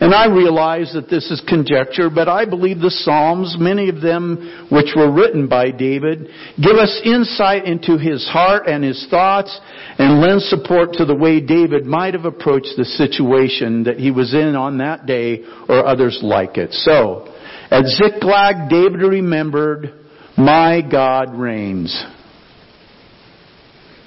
And 0.00 0.14
I 0.14 0.26
realize 0.26 0.92
that 0.94 1.10
this 1.10 1.30
is 1.30 1.42
conjecture, 1.46 2.08
but 2.08 2.26
I 2.26 2.46
believe 2.46 2.80
the 2.80 2.90
Psalms, 2.90 3.56
many 3.58 3.90
of 3.90 4.00
them 4.00 4.66
which 4.70 4.94
were 4.96 5.12
written 5.12 5.46
by 5.46 5.70
David, 5.70 6.26
give 6.56 6.76
us 6.76 7.00
insight 7.04 7.66
into 7.66 7.98
his 7.98 8.26
heart 8.26 8.66
and 8.66 8.82
his 8.82 9.06
thoughts 9.10 9.60
and 9.98 10.22
lend 10.22 10.40
support 10.42 10.94
to 10.94 11.04
the 11.04 11.14
way 11.14 11.40
David 11.40 11.84
might 11.84 12.14
have 12.14 12.24
approached 12.24 12.74
the 12.78 12.86
situation 12.86 13.84
that 13.84 13.98
he 13.98 14.10
was 14.10 14.32
in 14.32 14.56
on 14.56 14.78
that 14.78 15.04
day 15.04 15.42
or 15.68 15.84
others 15.84 16.18
like 16.22 16.56
it. 16.56 16.72
So, 16.72 17.34
at 17.70 17.84
Ziklag, 17.84 18.70
David 18.70 19.00
remembered, 19.02 19.92
my 20.36 20.80
God 20.80 21.34
reigns. 21.34 21.92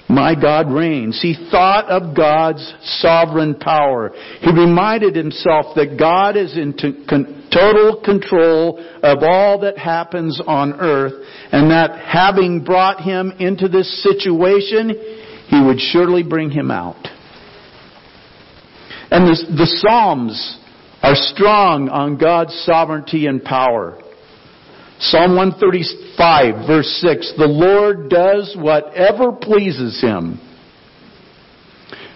My 0.08 0.34
God 0.34 0.70
reigns. 0.70 1.20
He 1.20 1.34
thought 1.50 1.86
of 1.86 2.14
God's 2.14 2.74
sovereign 3.00 3.54
power. 3.54 4.12
He 4.40 4.52
reminded 4.52 5.16
himself 5.16 5.74
that 5.76 5.96
God 5.98 6.36
is 6.36 6.58
in 6.58 6.74
total 7.50 8.02
control 8.04 8.78
of 9.02 9.18
all 9.22 9.60
that 9.60 9.78
happens 9.78 10.40
on 10.46 10.74
earth 10.74 11.14
and 11.52 11.70
that 11.70 11.98
having 11.98 12.62
brought 12.64 13.00
him 13.00 13.32
into 13.38 13.66
this 13.68 14.02
situation, 14.02 14.90
he 15.48 15.62
would 15.62 15.80
surely 15.80 16.22
bring 16.22 16.50
him 16.50 16.70
out. 16.70 17.08
And 19.10 19.26
the, 19.26 19.56
the 19.56 19.66
Psalms 19.66 20.58
are 21.02 21.14
strong 21.14 21.88
on 21.88 22.18
God's 22.18 22.52
sovereignty 22.64 23.26
and 23.26 23.42
power. 23.42 23.98
Psalm 25.00 25.36
135 25.36 26.66
verse 26.66 26.88
6, 27.00 27.34
the 27.36 27.46
Lord 27.46 28.08
does 28.08 28.56
whatever 28.58 29.32
pleases 29.32 30.00
him. 30.00 30.40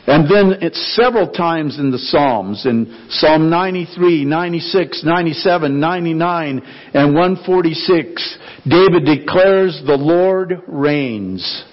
And 0.08 0.24
then 0.24 0.62
it's 0.62 0.96
several 0.96 1.28
times 1.28 1.78
in 1.78 1.90
the 1.90 1.98
Psalms, 1.98 2.64
in 2.64 3.08
Psalm 3.10 3.50
93, 3.50 4.24
96, 4.24 5.04
97, 5.04 5.78
99, 5.78 6.62
and 6.94 7.14
146, 7.14 8.38
David 8.66 9.04
declares 9.04 9.82
the 9.86 9.98
Lord 9.98 10.62
reigns. 10.66 11.64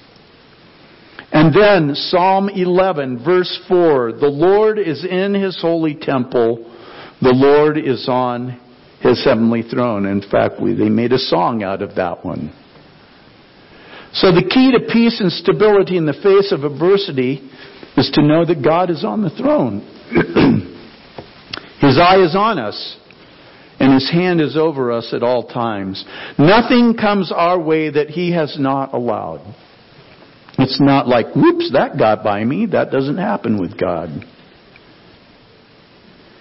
And 1.32 1.56
then 1.56 1.96
Psalm 1.96 2.50
11 2.50 3.24
verse 3.24 3.58
4, 3.70 4.14
the 4.14 4.28
Lord 4.28 4.80
is 4.80 5.06
in 5.06 5.34
his 5.34 5.58
holy 5.62 5.96
temple, 5.96 6.70
the 7.22 7.34
Lord 7.34 7.78
is 7.78 8.10
on 8.10 8.60
his 9.02 9.24
heavenly 9.24 9.62
throne. 9.62 10.06
In 10.06 10.22
fact, 10.22 10.62
we, 10.62 10.74
they 10.74 10.90
made 10.90 11.12
a 11.12 11.20
song 11.20 11.64
out 11.64 11.82
of 11.82 11.96
that 11.96 12.26
one. 12.26 12.54
So 14.14 14.32
the 14.32 14.48
key 14.50 14.72
to 14.72 14.92
peace 14.92 15.20
and 15.20 15.32
stability 15.32 15.98
in 15.98 16.06
the 16.06 16.14
face 16.14 16.52
of 16.52 16.64
adversity 16.64 17.50
is 17.98 18.10
to 18.14 18.22
know 18.22 18.46
that 18.46 18.64
God 18.64 18.90
is 18.90 19.04
on 19.04 19.22
the 19.22 19.30
throne. 19.30 19.82
his 21.82 21.98
eye 22.00 22.22
is 22.24 22.36
on 22.36 22.58
us 22.58 22.98
and 23.80 23.94
his 23.94 24.10
hand 24.10 24.40
is 24.40 24.56
over 24.56 24.92
us 24.92 25.14
at 25.14 25.22
all 25.22 25.48
times. 25.48 26.04
Nothing 26.38 26.96
comes 27.00 27.32
our 27.32 27.60
way 27.60 27.90
that 27.90 28.10
he 28.10 28.32
has 28.32 28.58
not 28.58 28.94
allowed. 28.94 29.42
It's 30.58 30.80
not 30.80 31.08
like, 31.08 31.36
whoops, 31.36 31.72
that 31.74 31.98
got 31.98 32.24
by 32.24 32.44
me. 32.46 32.68
That 32.68 32.92
doesn't 32.92 33.18
happen 33.18 33.60
with 33.60 33.78
God. 33.78 34.10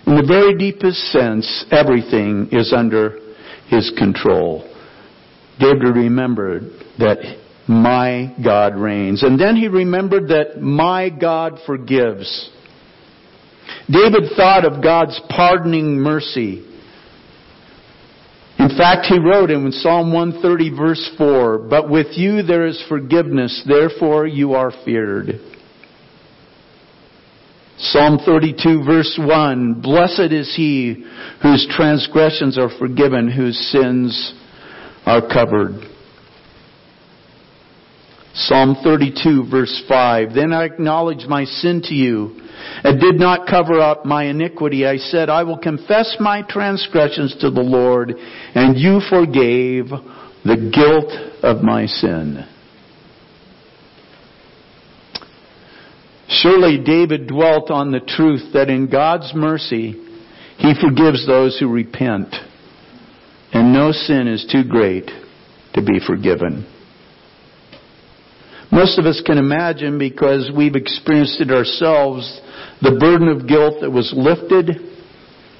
In 0.06 0.16
the 0.16 0.26
very 0.26 0.56
deepest 0.56 0.98
sense, 1.12 1.64
everything 1.70 2.48
is 2.52 2.72
under 2.76 3.18
his 3.68 3.92
control. 3.96 4.68
David 5.58 5.96
remembered 5.96 6.64
that 6.98 7.18
my 7.66 8.34
God 8.44 8.76
reigns. 8.76 9.22
And 9.22 9.40
then 9.40 9.56
he 9.56 9.68
remembered 9.68 10.28
that 10.28 10.60
my 10.60 11.08
God 11.08 11.58
forgives. 11.66 12.50
David 13.90 14.32
thought 14.36 14.64
of 14.64 14.82
God's 14.82 15.18
pardoning 15.30 15.96
mercy. 15.96 16.70
In 18.58 18.68
fact, 18.76 19.06
he 19.06 19.18
wrote 19.18 19.50
in 19.50 19.72
Psalm 19.72 20.12
130 20.12 20.76
verse 20.76 21.10
4, 21.16 21.58
But 21.58 21.90
with 21.90 22.08
you 22.12 22.42
there 22.42 22.66
is 22.66 22.82
forgiveness, 22.88 23.62
therefore 23.66 24.26
you 24.26 24.54
are 24.54 24.72
feared. 24.84 25.40
Psalm 27.78 28.18
32 28.24 28.84
verse 28.84 29.18
1, 29.20 29.80
Blessed 29.80 30.32
is 30.32 30.54
he 30.56 31.04
whose 31.42 31.66
transgressions 31.76 32.56
are 32.56 32.70
forgiven, 32.78 33.30
whose 33.30 33.58
sins 33.70 34.34
are 35.04 35.20
covered. 35.20 35.90
Psalm 38.34 38.76
32 38.82 39.48
verse 39.50 39.84
5, 39.88 40.34
Then 40.34 40.52
I 40.52 40.64
acknowledged 40.64 41.28
my 41.28 41.44
sin 41.44 41.82
to 41.84 41.94
you 41.94 42.40
and 42.84 43.00
did 43.00 43.16
not 43.16 43.48
cover 43.48 43.80
up 43.80 44.04
my 44.04 44.24
iniquity. 44.24 44.86
I 44.86 44.96
said, 44.96 45.28
I 45.28 45.42
will 45.42 45.58
confess 45.58 46.16
my 46.20 46.42
transgressions 46.42 47.36
to 47.40 47.50
the 47.50 47.60
Lord, 47.60 48.10
and 48.54 48.78
you 48.78 49.00
forgave 49.08 49.86
the 50.44 50.70
guilt 50.72 51.12
of 51.42 51.62
my 51.62 51.86
sin. 51.86 52.44
Surely 56.42 56.78
David 56.78 57.28
dwelt 57.28 57.70
on 57.70 57.92
the 57.92 58.00
truth 58.00 58.52
that 58.54 58.68
in 58.68 58.90
God's 58.90 59.32
mercy, 59.34 59.92
He 60.58 60.74
forgives 60.80 61.26
those 61.26 61.58
who 61.58 61.68
repent, 61.68 62.34
and 63.52 63.72
no 63.72 63.92
sin 63.92 64.26
is 64.26 64.46
too 64.50 64.64
great 64.64 65.10
to 65.74 65.82
be 65.82 66.00
forgiven. 66.04 66.66
Most 68.72 68.98
of 68.98 69.06
us 69.06 69.22
can 69.24 69.38
imagine 69.38 69.98
because 69.98 70.50
we've 70.56 70.74
experienced 70.74 71.40
it 71.40 71.52
ourselves 71.52 72.40
the 72.82 72.96
burden 72.98 73.28
of 73.28 73.46
guilt 73.46 73.82
that 73.82 73.90
was 73.90 74.12
lifted 74.16 74.70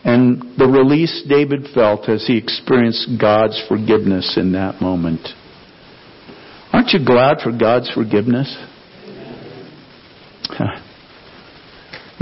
and 0.04 0.58
the 0.58 0.66
release 0.66 1.24
David 1.28 1.68
felt 1.72 2.08
as 2.08 2.26
he 2.26 2.36
experienced 2.36 3.08
God's 3.20 3.62
forgiveness 3.68 4.36
in 4.36 4.52
that 4.52 4.80
moment. 4.80 5.26
Aren't 6.72 6.90
you 6.90 7.04
glad 7.04 7.38
for 7.42 7.56
God's 7.56 7.90
forgiveness? 7.92 8.54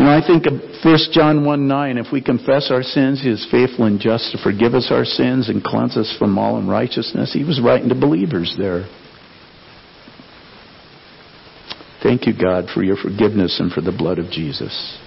You 0.03 0.05
know, 0.05 0.11
I 0.11 0.27
think 0.27 0.47
of 0.47 0.55
1 0.83 0.99
John 1.13 1.45
1 1.45 1.69
9, 1.69 1.99
if 1.99 2.07
we 2.13 2.23
confess 2.23 2.71
our 2.73 2.83
sins, 2.83 3.23
He 3.23 3.31
is 3.31 3.47
faithful 3.51 3.85
and 3.85 4.01
just 4.01 4.33
to 4.33 4.43
forgive 4.43 4.75
us 4.75 4.89
our 4.91 5.05
sins 5.05 5.49
and 5.49 5.63
cleanse 5.63 5.97
us 5.97 6.13
from 6.19 6.39
all 6.39 6.59
unrighteousness. 6.59 7.33
He 7.33 7.45
was 7.45 7.61
writing 7.63 7.89
to 7.91 7.95
believers 7.95 8.55
there. 8.59 8.89
Thank 12.03 12.27
you, 12.27 12.33
God, 12.37 12.67
for 12.75 12.83
your 12.83 12.97
forgiveness 12.97 13.61
and 13.61 13.71
for 13.71 13.81
the 13.81 13.93
blood 13.93 14.19
of 14.19 14.29
Jesus. 14.31 14.99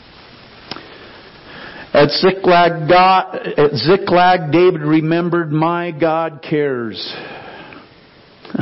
At 1.94 2.10
Ziklag, 2.12 2.88
God, 2.88 3.36
at 3.58 3.72
Ziklag, 3.74 4.52
David 4.52 4.82
remembered, 4.82 5.52
my 5.52 5.92
God 5.92 6.46
cares. 6.48 7.14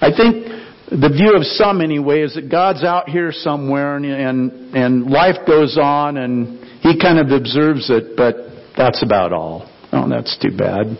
I 0.00 0.10
think 0.16 0.59
the 0.90 1.08
view 1.08 1.36
of 1.36 1.44
some 1.44 1.80
anyway 1.80 2.22
is 2.22 2.34
that 2.34 2.50
God's 2.50 2.82
out 2.82 3.08
here 3.08 3.30
somewhere 3.30 3.96
and, 3.96 4.04
and, 4.04 4.74
and 4.74 5.06
life 5.06 5.46
goes 5.46 5.78
on 5.80 6.16
and 6.16 6.58
he 6.82 6.98
kind 7.00 7.18
of 7.18 7.30
observes 7.30 7.90
it, 7.90 8.16
but 8.16 8.34
that's 8.76 9.02
about 9.02 9.32
all. 9.32 9.70
Oh, 9.92 10.08
that's 10.08 10.36
too 10.38 10.56
bad. 10.56 10.98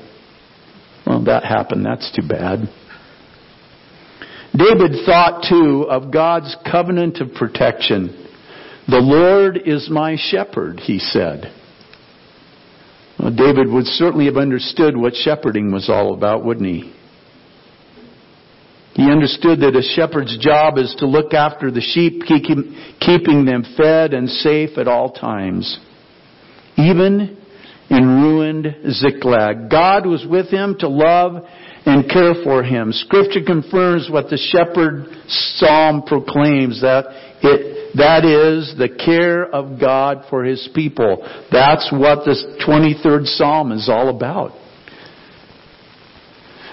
Well, 1.07 1.25
that 1.25 1.45
happened. 1.45 1.85
That's 1.85 2.11
too 2.15 2.27
bad. 2.27 2.69
David 4.57 5.05
thought 5.05 5.45
too 5.49 5.87
of 5.89 6.13
God's 6.13 6.57
covenant 6.71 7.19
of 7.19 7.35
protection. 7.35 8.29
The 8.87 8.99
Lord 8.99 9.61
is 9.65 9.89
my 9.91 10.17
shepherd, 10.19 10.81
he 10.81 10.99
said. 10.99 11.53
Well, 13.19 13.35
David 13.35 13.69
would 13.69 13.87
certainly 13.87 14.27
have 14.27 14.37
understood 14.37 14.97
what 14.97 15.15
shepherding 15.15 15.73
was 15.73 15.89
all 15.89 16.15
about, 16.15 16.45
wouldn't 16.45 16.67
he? 16.67 16.95
He 18.95 19.11
understood 19.11 19.61
that 19.61 19.77
a 19.77 19.83
shepherd's 19.83 20.37
job 20.39 20.77
is 20.77 20.95
to 20.99 21.07
look 21.07 21.33
after 21.33 21.71
the 21.71 21.81
sheep, 21.81 22.23
keeping 22.27 23.45
them 23.45 23.65
fed 23.77 24.15
and 24.15 24.29
safe 24.29 24.79
at 24.79 24.89
all 24.89 25.13
times. 25.13 25.79
Even 26.77 27.39
in 27.91 28.07
ruined 28.07 28.93
Ziklag. 28.93 29.69
God 29.69 30.07
was 30.07 30.25
with 30.29 30.49
him 30.49 30.77
to 30.79 30.89
love 30.89 31.45
and 31.87 32.09
care 32.09 32.35
for 32.45 32.63
him. 32.63 32.93
Scripture 32.93 33.43
confirms 33.45 34.09
what 34.11 34.31
the 34.31 34.37
shepherd 34.39 35.07
psalm 35.27 36.03
proclaims 36.03 36.81
that 36.83 37.05
it, 37.43 37.97
that 37.97 38.25
is 38.25 38.75
the 38.79 38.89
care 38.89 39.45
of 39.45 39.81
God 39.81 40.25
for 40.31 40.45
his 40.45 40.69
people. 40.75 41.27
That's 41.51 41.91
what 41.91 42.25
this 42.25 42.45
23rd 42.67 43.27
psalm 43.27 43.73
is 43.73 43.89
all 43.89 44.15
about. 44.15 44.53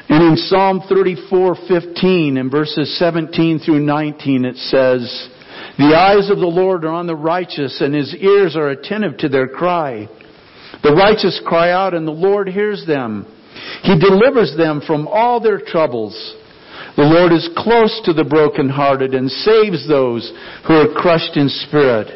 And 0.09 0.23
in 0.23 0.37
Psalm 0.37 0.81
34:15 0.81 2.37
in 2.37 2.49
verses 2.49 2.97
17 2.97 3.59
through 3.59 3.81
19 3.81 4.45
it 4.45 4.57
says, 4.57 5.29
"The 5.77 5.95
eyes 5.97 6.29
of 6.29 6.39
the 6.39 6.47
Lord 6.47 6.85
are 6.85 6.93
on 6.93 7.07
the 7.07 7.15
righteous 7.15 7.81
and 7.81 7.93
his 7.93 8.15
ears 8.15 8.55
are 8.55 8.69
attentive 8.69 9.17
to 9.17 9.29
their 9.29 9.47
cry. 9.47 10.07
The 10.81 10.93
righteous 10.93 11.39
cry 11.45 11.71
out 11.71 11.93
and 11.93 12.07
the 12.07 12.11
Lord 12.11 12.47
hears 12.47 12.85
them. 12.85 13.25
He 13.83 13.99
delivers 13.99 14.55
them 14.55 14.81
from 14.81 15.07
all 15.07 15.39
their 15.39 15.59
troubles. 15.59 16.35
The 16.95 17.03
Lord 17.03 17.31
is 17.33 17.49
close 17.57 17.99
to 18.05 18.13
the 18.13 18.23
brokenhearted 18.23 19.13
and 19.13 19.29
saves 19.29 19.87
those 19.87 20.31
who 20.65 20.73
are 20.73 20.87
crushed 20.87 21.35
in 21.35 21.49
spirit. 21.49 22.07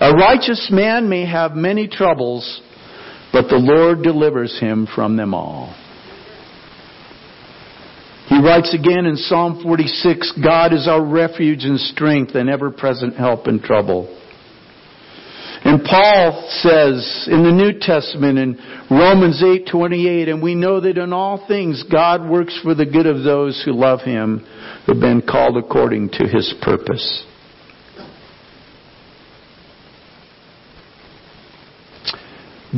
A 0.00 0.12
righteous 0.12 0.70
man 0.70 1.08
may 1.08 1.24
have 1.24 1.54
many 1.54 1.86
troubles, 1.86 2.62
but 3.32 3.48
the 3.48 3.58
Lord 3.58 4.02
delivers 4.02 4.58
him 4.58 4.86
from 4.86 5.16
them 5.16 5.34
all. 5.34 5.74
He 8.28 8.40
writes 8.40 8.74
again 8.74 9.04
in 9.04 9.16
Psalm 9.16 9.60
46, 9.62 10.40
God 10.42 10.72
is 10.72 10.88
our 10.88 11.04
refuge 11.04 11.64
and 11.64 11.78
strength 11.78 12.34
and 12.34 12.48
ever 12.48 12.70
present 12.70 13.16
help 13.16 13.48
in 13.48 13.60
trouble. 13.60 14.20
And 15.64 15.82
Paul 15.82 16.46
says 16.60 17.26
in 17.30 17.42
the 17.42 17.50
New 17.50 17.78
Testament 17.80 18.38
in 18.38 18.58
Romans 18.90 19.42
8:28, 19.42 20.28
and 20.28 20.42
we 20.42 20.54
know 20.54 20.78
that 20.80 20.98
in 20.98 21.12
all 21.12 21.46
things 21.48 21.82
God 21.84 22.28
works 22.28 22.58
for 22.62 22.74
the 22.74 22.84
good 22.84 23.06
of 23.06 23.22
those 23.24 23.62
who 23.64 23.72
love 23.72 24.02
him, 24.02 24.44
who've 24.84 25.00
been 25.00 25.22
called 25.22 25.56
according 25.56 26.10
to 26.10 26.28
his 26.28 26.52
purpose. 26.60 27.24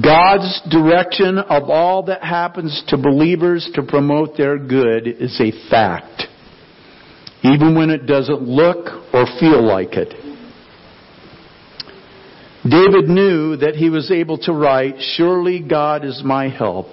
God's 0.02 0.60
direction 0.70 1.38
of 1.38 1.70
all 1.70 2.02
that 2.04 2.22
happens 2.22 2.84
to 2.88 2.98
believers 2.98 3.70
to 3.74 3.82
promote 3.82 4.36
their 4.36 4.58
good 4.58 5.06
is 5.06 5.40
a 5.40 5.52
fact, 5.70 6.24
even 7.42 7.74
when 7.74 7.88
it 7.88 8.06
doesn't 8.06 8.42
look 8.42 8.86
or 9.14 9.24
feel 9.40 9.66
like 9.66 9.94
it. 9.94 10.10
David 12.68 13.08
knew 13.08 13.56
that 13.56 13.74
he 13.76 13.88
was 13.88 14.10
able 14.10 14.36
to 14.38 14.52
write, 14.52 14.96
Surely 14.98 15.60
God 15.60 16.04
is 16.04 16.20
my 16.24 16.48
help. 16.48 16.86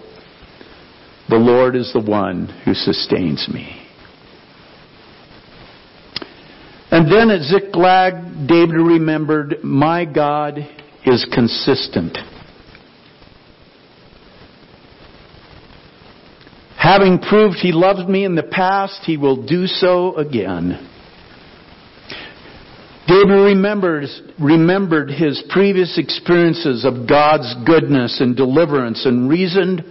The 1.30 1.36
Lord 1.36 1.76
is 1.76 1.92
the 1.92 2.02
one 2.02 2.48
who 2.63 2.74
sustains 2.74 3.50
me. 3.52 3.82
And 6.92 7.12
then 7.12 7.32
at 7.32 7.42
Ziklag, 7.42 8.48
David 8.48 8.76
remembered, 8.76 9.56
My 9.63 10.06
God 10.06 10.60
is 11.06 11.26
consistent. 11.34 12.18
Having 16.84 17.19
proved 17.19 17.56
he 17.60 17.72
loved 17.72 18.10
me 18.10 18.26
in 18.26 18.36
the 18.36 18.43
past, 18.43 19.04
he 19.06 19.15
will 19.15 19.46
do 19.46 19.67
so 19.67 20.17
again. 20.17 20.89
David 23.08 23.32
remembers, 23.32 24.22
remembered 24.38 25.10
his 25.10 25.41
previous 25.50 25.98
experiences 25.98 26.84
of 26.84 27.08
God's 27.08 27.56
goodness 27.65 28.19
and 28.19 28.36
deliverance 28.36 29.06
and 29.06 29.30
reasoned 29.30 29.82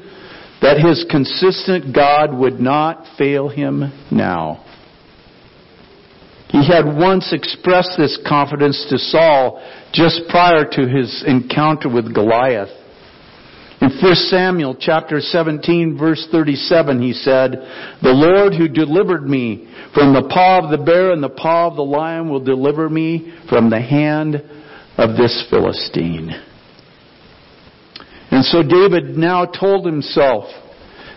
that 0.60 0.84
his 0.86 1.06
consistent 1.10 1.94
God 1.94 2.36
would 2.38 2.60
not 2.60 3.06
fail 3.16 3.48
him 3.48 3.90
now. 4.10 4.62
He 6.48 6.66
had 6.68 6.84
once 6.84 7.32
expressed 7.32 7.94
this 7.96 8.18
confidence 8.28 8.86
to 8.90 8.98
Saul 8.98 9.66
just 9.94 10.28
prior 10.28 10.66
to 10.72 10.86
his 10.86 11.24
encounter 11.26 11.88
with 11.88 12.14
Goliath. 12.14 12.81
In 13.82 13.90
1 13.90 14.14
Samuel 14.14 14.76
chapter 14.78 15.20
17 15.20 15.98
verse 15.98 16.28
37 16.30 17.02
he 17.02 17.12
said, 17.12 17.50
The 18.00 18.12
Lord 18.12 18.54
who 18.54 18.68
delivered 18.68 19.28
me 19.28 19.68
from 19.92 20.14
the 20.14 20.28
paw 20.32 20.62
of 20.62 20.70
the 20.70 20.84
bear 20.84 21.10
and 21.10 21.20
the 21.20 21.28
paw 21.28 21.66
of 21.66 21.74
the 21.74 21.82
lion 21.82 22.30
will 22.30 22.44
deliver 22.44 22.88
me 22.88 23.36
from 23.48 23.70
the 23.70 23.80
hand 23.80 24.36
of 24.96 25.16
this 25.16 25.46
Philistine. 25.50 26.30
And 28.30 28.44
so 28.44 28.62
David 28.62 29.16
now 29.16 29.46
told 29.46 29.84
himself 29.84 30.44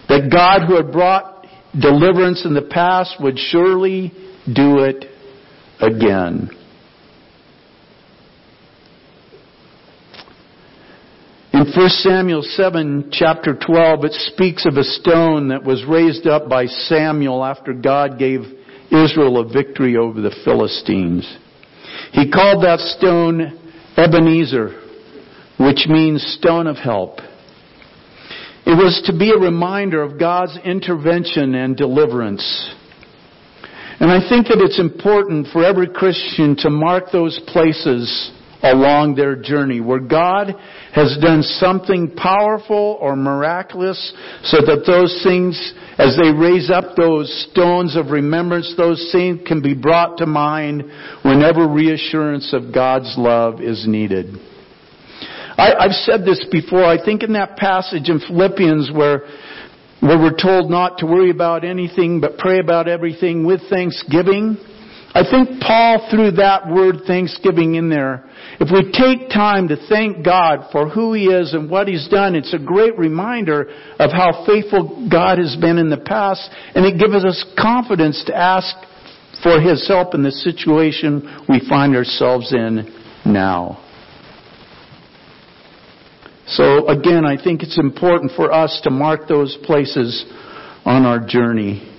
that 0.09 0.31
God 0.31 0.65
who 0.67 0.75
had 0.75 0.91
brought 0.91 1.45
deliverance 1.79 2.45
in 2.45 2.55
the 2.55 2.63
past 2.63 3.17
would 3.19 3.37
surely 3.37 4.11
do 4.51 4.79
it 4.79 5.05
again. 5.79 6.49
In 11.55 11.71
1 11.73 11.89
Samuel 11.89 12.41
7, 12.41 13.11
chapter 13.13 13.55
12, 13.55 14.03
it 14.03 14.11
speaks 14.33 14.65
of 14.65 14.75
a 14.75 14.83
stone 14.83 15.47
that 15.47 15.63
was 15.63 15.85
raised 15.87 16.27
up 16.27 16.49
by 16.49 16.65
Samuel 16.65 17.45
after 17.45 17.71
God 17.71 18.19
gave 18.19 18.41
Israel 18.91 19.39
a 19.39 19.47
victory 19.47 19.95
over 19.95 20.19
the 20.19 20.35
Philistines. 20.43 21.25
He 22.11 22.29
called 22.29 22.61
that 22.65 22.79
stone 22.79 23.57
Ebenezer, 23.95 24.81
which 25.57 25.87
means 25.87 26.21
stone 26.41 26.67
of 26.67 26.75
help. 26.75 27.19
It 28.65 28.75
was 28.75 29.01
to 29.05 29.17
be 29.17 29.31
a 29.31 29.37
reminder 29.37 30.03
of 30.03 30.19
God's 30.19 30.57
intervention 30.65 31.55
and 31.55 31.77
deliverance. 31.77 32.43
And 34.01 34.11
I 34.11 34.19
think 34.27 34.47
that 34.47 34.59
it's 34.59 34.77
important 34.77 35.47
for 35.53 35.63
every 35.63 35.87
Christian 35.87 36.57
to 36.57 36.69
mark 36.69 37.13
those 37.13 37.39
places 37.47 38.33
along 38.63 39.15
their 39.15 39.35
journey 39.35 39.81
where 39.81 39.99
God 39.99 40.55
has 40.93 41.17
done 41.21 41.43
something 41.43 42.11
powerful 42.15 42.97
or 43.01 43.15
miraculous 43.15 44.13
so 44.43 44.57
that 44.57 44.83
those 44.85 45.21
things, 45.23 45.73
as 45.97 46.17
they 46.17 46.31
raise 46.31 46.71
up 46.71 46.95
those 46.95 47.47
stones 47.51 47.95
of 47.95 48.07
remembrance, 48.07 48.73
those 48.77 49.09
things 49.11 49.41
can 49.45 49.61
be 49.61 49.73
brought 49.73 50.17
to 50.17 50.25
mind 50.25 50.83
whenever 51.23 51.67
reassurance 51.67 52.53
of 52.53 52.73
God's 52.73 53.13
love 53.17 53.61
is 53.61 53.85
needed. 53.87 54.35
I, 55.57 55.83
have 55.83 55.91
said 55.91 56.25
this 56.25 56.45
before. 56.51 56.83
I 56.83 57.03
think 57.03 57.23
in 57.23 57.33
that 57.33 57.55
passage 57.55 58.09
in 58.09 58.19
Philippians 58.19 58.91
where, 58.93 59.19
where 60.01 60.19
we're 60.19 60.37
told 60.37 60.69
not 60.69 60.97
to 60.97 61.05
worry 61.05 61.29
about 61.29 61.63
anything 61.63 62.19
but 62.19 62.37
pray 62.37 62.59
about 62.59 62.89
everything 62.89 63.45
with 63.45 63.61
thanksgiving, 63.69 64.57
I 65.15 65.23
think 65.23 65.61
Paul 65.61 66.09
threw 66.11 66.31
that 66.31 66.67
word 66.67 67.03
thanksgiving 67.07 67.75
in 67.75 67.89
there. 67.89 68.25
If 68.59 68.67
we 68.69 68.91
take 68.91 69.29
time 69.29 69.69
to 69.69 69.77
thank 69.87 70.25
God 70.25 70.67
for 70.73 70.89
who 70.89 71.13
He 71.13 71.27
is 71.27 71.53
and 71.53 71.69
what 71.69 71.87
He's 71.87 72.09
done, 72.09 72.35
it's 72.35 72.53
a 72.53 72.59
great 72.59 72.97
reminder 72.97 73.69
of 73.97 74.11
how 74.11 74.45
faithful 74.45 75.07
God 75.09 75.37
has 75.37 75.55
been 75.55 75.77
in 75.77 75.89
the 75.89 76.03
past, 76.05 76.49
and 76.75 76.85
it 76.85 76.99
gives 76.99 77.23
us 77.23 77.45
confidence 77.57 78.25
to 78.27 78.35
ask 78.35 78.75
for 79.41 79.61
His 79.61 79.87
help 79.87 80.13
in 80.15 80.21
the 80.21 80.31
situation 80.31 81.45
we 81.47 81.61
find 81.69 81.95
ourselves 81.95 82.51
in 82.51 82.83
now. 83.25 83.81
So 86.47 86.89
again, 86.89 87.25
I 87.25 87.41
think 87.41 87.63
it's 87.63 87.79
important 87.79 88.33
for 88.35 88.51
us 88.51 88.81
to 88.83 88.89
mark 88.89 89.29
those 89.29 89.57
places 89.63 90.25
on 90.83 91.05
our 91.05 91.25
journey. 91.25 91.89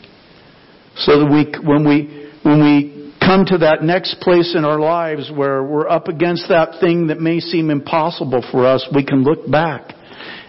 So 0.96 1.20
that 1.20 1.26
we, 1.26 1.66
when 1.66 1.88
we, 1.88 2.30
when 2.42 2.60
we 2.62 2.95
come 3.26 3.44
to 3.44 3.58
that 3.58 3.82
next 3.82 4.20
place 4.20 4.54
in 4.56 4.64
our 4.64 4.78
lives 4.78 5.32
where 5.34 5.62
we're 5.64 5.88
up 5.88 6.06
against 6.06 6.48
that 6.48 6.78
thing 6.80 7.08
that 7.08 7.18
may 7.18 7.40
seem 7.40 7.70
impossible 7.70 8.42
for 8.52 8.64
us, 8.64 8.86
we 8.94 9.04
can 9.04 9.24
look 9.24 9.50
back 9.50 9.94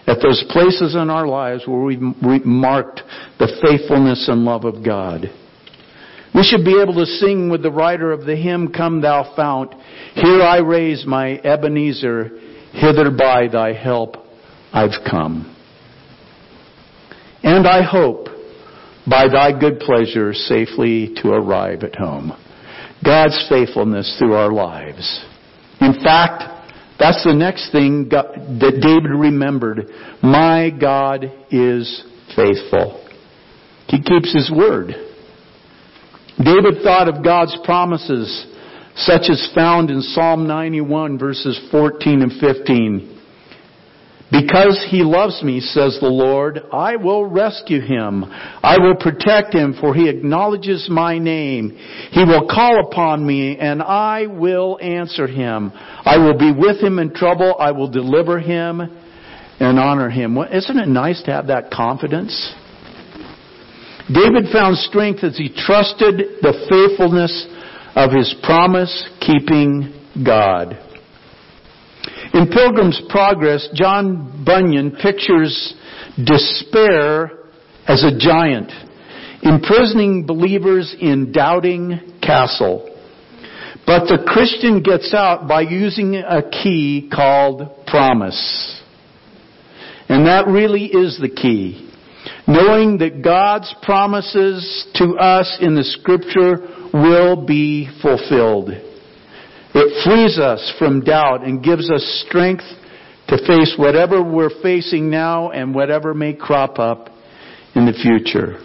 at 0.06 0.18
those 0.22 0.44
places 0.48 0.94
in 0.94 1.10
our 1.10 1.26
lives 1.26 1.66
where 1.66 1.80
we've 1.80 2.00
marked 2.44 3.02
the 3.40 3.48
faithfulness 3.60 4.28
and 4.28 4.44
love 4.44 4.64
of 4.64 4.84
God. 4.84 5.22
We 6.32 6.44
should 6.44 6.64
be 6.64 6.80
able 6.80 6.94
to 6.94 7.06
sing 7.06 7.50
with 7.50 7.62
the 7.62 7.70
writer 7.70 8.12
of 8.12 8.24
the 8.24 8.36
hymn, 8.36 8.72
Come 8.72 9.00
Thou 9.00 9.34
Fount, 9.34 9.74
Here 10.14 10.40
I 10.40 10.58
raise 10.58 11.04
my 11.04 11.32
Ebenezer, 11.38 12.38
Hither 12.72 13.10
by 13.10 13.48
thy 13.48 13.72
help 13.72 14.16
I've 14.72 15.04
come. 15.10 15.56
And 17.42 17.66
I 17.66 17.82
hope 17.82 18.28
by 19.08 19.26
thy 19.26 19.58
good 19.58 19.80
pleasure 19.80 20.32
safely 20.32 21.14
to 21.22 21.30
arrive 21.30 21.82
at 21.82 21.96
home. 21.96 22.34
God's 23.04 23.46
faithfulness 23.48 24.16
through 24.18 24.34
our 24.34 24.52
lives. 24.52 25.24
In 25.80 25.94
fact, 26.02 26.42
that's 26.98 27.22
the 27.24 27.34
next 27.34 27.70
thing 27.70 28.08
that 28.10 28.58
David 28.58 29.10
remembered. 29.10 29.86
My 30.22 30.70
God 30.70 31.24
is 31.50 32.04
faithful. 32.34 33.04
He 33.86 34.02
keeps 34.02 34.34
his 34.34 34.50
word. 34.54 34.88
David 36.38 36.82
thought 36.82 37.08
of 37.08 37.24
God's 37.24 37.56
promises 37.64 38.46
such 38.94 39.30
as 39.30 39.50
found 39.54 39.90
in 39.90 40.02
Psalm 40.02 40.46
91 40.46 41.18
verses 41.18 41.58
14 41.70 42.22
and 42.22 42.32
15. 42.40 43.17
Because 44.30 44.86
he 44.90 45.02
loves 45.02 45.42
me, 45.42 45.60
says 45.60 45.96
the 46.00 46.08
Lord, 46.08 46.60
I 46.70 46.96
will 46.96 47.24
rescue 47.24 47.80
him. 47.80 48.24
I 48.24 48.76
will 48.78 48.96
protect 48.96 49.54
him, 49.54 49.74
for 49.80 49.94
he 49.94 50.08
acknowledges 50.08 50.86
my 50.90 51.18
name. 51.18 51.70
He 52.10 52.24
will 52.24 52.46
call 52.46 52.86
upon 52.86 53.26
me, 53.26 53.56
and 53.56 53.82
I 53.82 54.26
will 54.26 54.78
answer 54.82 55.26
him. 55.26 55.72
I 55.74 56.18
will 56.18 56.36
be 56.36 56.52
with 56.52 56.78
him 56.82 56.98
in 56.98 57.14
trouble. 57.14 57.56
I 57.58 57.70
will 57.70 57.90
deliver 57.90 58.38
him 58.38 58.82
and 59.60 59.78
honor 59.78 60.10
him. 60.10 60.36
Isn't 60.36 60.78
it 60.78 60.88
nice 60.88 61.22
to 61.22 61.32
have 61.32 61.46
that 61.46 61.70
confidence? 61.70 62.54
David 64.12 64.52
found 64.52 64.76
strength 64.76 65.24
as 65.24 65.38
he 65.38 65.48
trusted 65.48 66.40
the 66.42 66.52
faithfulness 66.68 67.46
of 67.96 68.12
his 68.12 68.34
promise 68.42 69.08
keeping 69.20 69.94
God. 70.24 70.78
In 72.34 72.48
Pilgrim's 72.48 73.00
Progress, 73.08 73.68
John 73.74 74.44
Bunyan 74.44 74.92
pictures 74.92 75.74
despair 76.22 77.30
as 77.86 78.04
a 78.04 78.18
giant, 78.18 78.70
imprisoning 79.42 80.26
believers 80.26 80.94
in 81.00 81.32
doubting 81.32 82.18
castle. 82.22 82.94
But 83.86 84.04
the 84.04 84.24
Christian 84.26 84.82
gets 84.82 85.14
out 85.14 85.48
by 85.48 85.62
using 85.62 86.16
a 86.16 86.42
key 86.50 87.10
called 87.10 87.86
promise. 87.86 88.82
And 90.10 90.26
that 90.26 90.46
really 90.46 90.84
is 90.84 91.18
the 91.18 91.30
key. 91.30 91.90
Knowing 92.46 92.98
that 92.98 93.22
God's 93.22 93.74
promises 93.82 94.86
to 94.96 95.16
us 95.16 95.58
in 95.62 95.74
the 95.74 95.84
scripture 95.84 96.58
will 96.92 97.46
be 97.46 97.88
fulfilled. 98.02 98.70
It 99.74 100.04
frees 100.04 100.38
us 100.38 100.72
from 100.78 101.00
doubt 101.02 101.44
and 101.44 101.62
gives 101.62 101.90
us 101.90 102.24
strength 102.26 102.64
to 103.28 103.36
face 103.46 103.74
whatever 103.76 104.22
we're 104.22 104.62
facing 104.62 105.10
now 105.10 105.50
and 105.50 105.74
whatever 105.74 106.14
may 106.14 106.34
crop 106.34 106.78
up 106.78 107.10
in 107.74 107.84
the 107.84 107.92
future. 107.92 108.58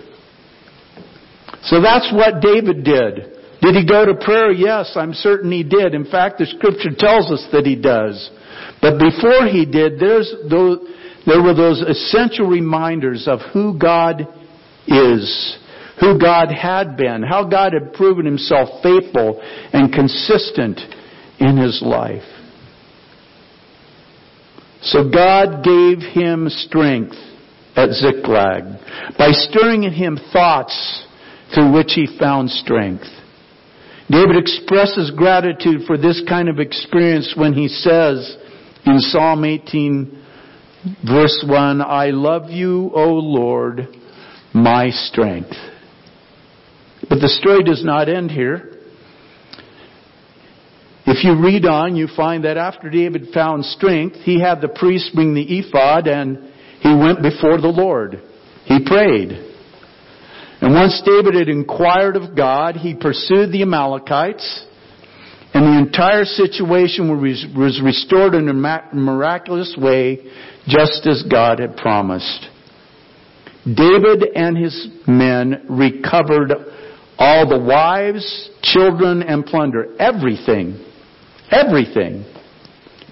So 1.63 1.81
that's 1.81 2.11
what 2.13 2.41
David 2.41 2.83
did. 2.83 3.33
Did 3.61 3.75
he 3.75 3.85
go 3.85 4.05
to 4.05 4.15
prayer? 4.15 4.51
Yes, 4.51 4.91
I'm 4.95 5.13
certain 5.13 5.51
he 5.51 5.63
did. 5.63 5.93
In 5.93 6.05
fact, 6.05 6.39
the 6.39 6.45
scripture 6.45 6.91
tells 6.97 7.31
us 7.31 7.45
that 7.51 7.65
he 7.65 7.75
does. 7.75 8.29
But 8.81 8.99
before 8.99 9.47
he 9.47 9.65
did, 9.65 9.99
those, 9.99 10.33
there 11.25 11.41
were 11.41 11.53
those 11.53 11.81
essential 11.81 12.47
reminders 12.47 13.27
of 13.27 13.39
who 13.53 13.77
God 13.77 14.27
is 14.87 15.57
who 16.03 16.19
God 16.19 16.51
had 16.51 16.97
been, 16.97 17.23
how 17.23 17.47
God 17.47 17.71
had 17.71 17.93
proven 17.93 18.25
himself 18.25 18.83
faithful 18.83 19.39
and 19.71 19.93
consistent 19.93 20.81
in 21.39 21.55
his 21.55 21.81
life. 21.81 22.23
So 24.81 25.09
God 25.09 25.63
gave 25.63 25.99
him 25.99 26.49
strength 26.49 27.15
at 27.77 27.91
Ziklag 27.91 28.63
by 29.17 29.31
stirring 29.31 29.83
in 29.83 29.93
him 29.93 30.19
thoughts 30.33 31.05
through 31.55 31.71
which 31.71 31.93
he 31.93 32.17
found 32.19 32.49
strength. 32.49 33.07
David 34.09 34.35
expresses 34.35 35.09
gratitude 35.15 35.83
for 35.87 35.97
this 35.97 36.21
kind 36.27 36.49
of 36.49 36.59
experience 36.59 37.33
when 37.37 37.53
he 37.53 37.69
says 37.69 38.35
in 38.85 38.99
Psalm 38.99 39.45
18 39.45 40.23
verse 41.07 41.45
1, 41.47 41.81
I 41.81 42.07
love 42.07 42.49
you, 42.49 42.91
O 42.93 43.13
Lord, 43.13 43.87
my 44.53 44.89
strength. 44.89 45.55
But 47.09 47.19
the 47.19 47.27
story 47.27 47.63
does 47.63 47.83
not 47.83 48.09
end 48.09 48.31
here. 48.31 48.69
If 51.05 51.23
you 51.23 51.43
read 51.43 51.65
on, 51.65 51.95
you 51.95 52.07
find 52.15 52.45
that 52.45 52.57
after 52.57 52.89
David 52.89 53.27
found 53.33 53.65
strength, 53.65 54.15
he 54.21 54.39
had 54.39 54.61
the 54.61 54.69
priest 54.69 55.13
bring 55.13 55.33
the 55.33 55.41
ephod 55.41 56.07
and 56.07 56.37
he 56.79 56.95
went 56.95 57.21
before 57.21 57.59
the 57.59 57.67
Lord. 57.67 58.21
He 58.65 58.79
prayed. 58.85 59.31
And 60.61 60.73
once 60.73 61.01
David 61.05 61.35
had 61.35 61.49
inquired 61.49 62.15
of 62.15 62.37
God, 62.37 62.77
he 62.77 62.95
pursued 62.95 63.51
the 63.51 63.63
Amalekites, 63.63 64.65
and 65.53 65.65
the 65.65 65.77
entire 65.77 66.23
situation 66.23 67.09
was 67.09 67.81
restored 67.83 68.33
in 68.33 68.47
a 68.47 68.53
miraculous 68.93 69.75
way, 69.77 70.19
just 70.67 71.05
as 71.05 71.23
God 71.29 71.59
had 71.59 71.75
promised. 71.75 72.47
David 73.65 74.23
and 74.35 74.57
his 74.57 74.87
men 75.05 75.65
recovered 75.69 76.53
all 77.17 77.47
the 77.47 77.59
wives, 77.59 78.49
children, 78.61 79.21
and 79.21 79.45
plunder. 79.45 79.95
Everything. 79.99 80.83
Everything. 81.51 82.25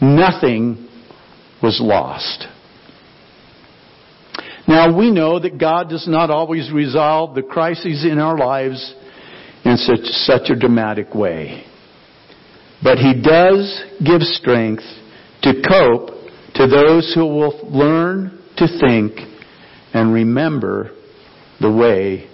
Nothing 0.01 0.89
was 1.61 1.79
lost. 1.81 2.47
Now 4.67 4.95
we 4.97 5.11
know 5.11 5.39
that 5.39 5.57
God 5.59 5.89
does 5.89 6.07
not 6.07 6.29
always 6.29 6.71
resolve 6.71 7.35
the 7.35 7.41
crises 7.41 8.05
in 8.05 8.19
our 8.19 8.37
lives 8.37 8.95
in 9.65 9.77
such, 9.77 10.05
such 10.05 10.49
a 10.49 10.55
dramatic 10.55 11.13
way. 11.13 11.65
But 12.81 12.97
He 12.97 13.21
does 13.21 13.83
give 14.03 14.21
strength 14.21 14.83
to 15.43 15.53
cope 15.67 16.09
to 16.55 16.67
those 16.67 17.11
who 17.13 17.25
will 17.25 17.59
learn 17.69 18.39
to 18.57 18.67
think 18.79 19.13
and 19.93 20.13
remember 20.13 20.91
the 21.59 21.71
way 21.71 22.30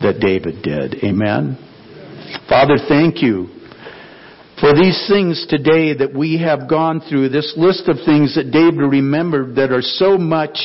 that 0.00 0.20
David 0.20 0.62
did. 0.62 1.04
Amen. 1.04 1.58
Father, 2.48 2.76
thank 2.88 3.22
you 3.22 3.48
For 4.60 4.74
these 4.74 5.06
things 5.08 5.46
today 5.48 5.94
that 5.94 6.12
we 6.14 6.38
have 6.38 6.68
gone 6.68 7.00
through, 7.00 7.30
this 7.30 7.54
list 7.56 7.88
of 7.88 7.96
things 8.04 8.34
that 8.34 8.50
David 8.50 8.80
remembered 8.80 9.54
that 9.56 9.72
are 9.72 9.80
so 9.80 10.18
much 10.18 10.58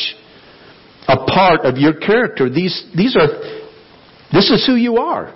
a 1.07 1.15
part 1.15 1.61
of 1.61 1.77
your 1.77 1.93
character, 1.93 2.49
these, 2.49 2.85
these 2.93 3.15
are, 3.15 3.27
this 4.33 4.51
is 4.51 4.65
who 4.67 4.75
you 4.75 4.97
are. 4.97 5.33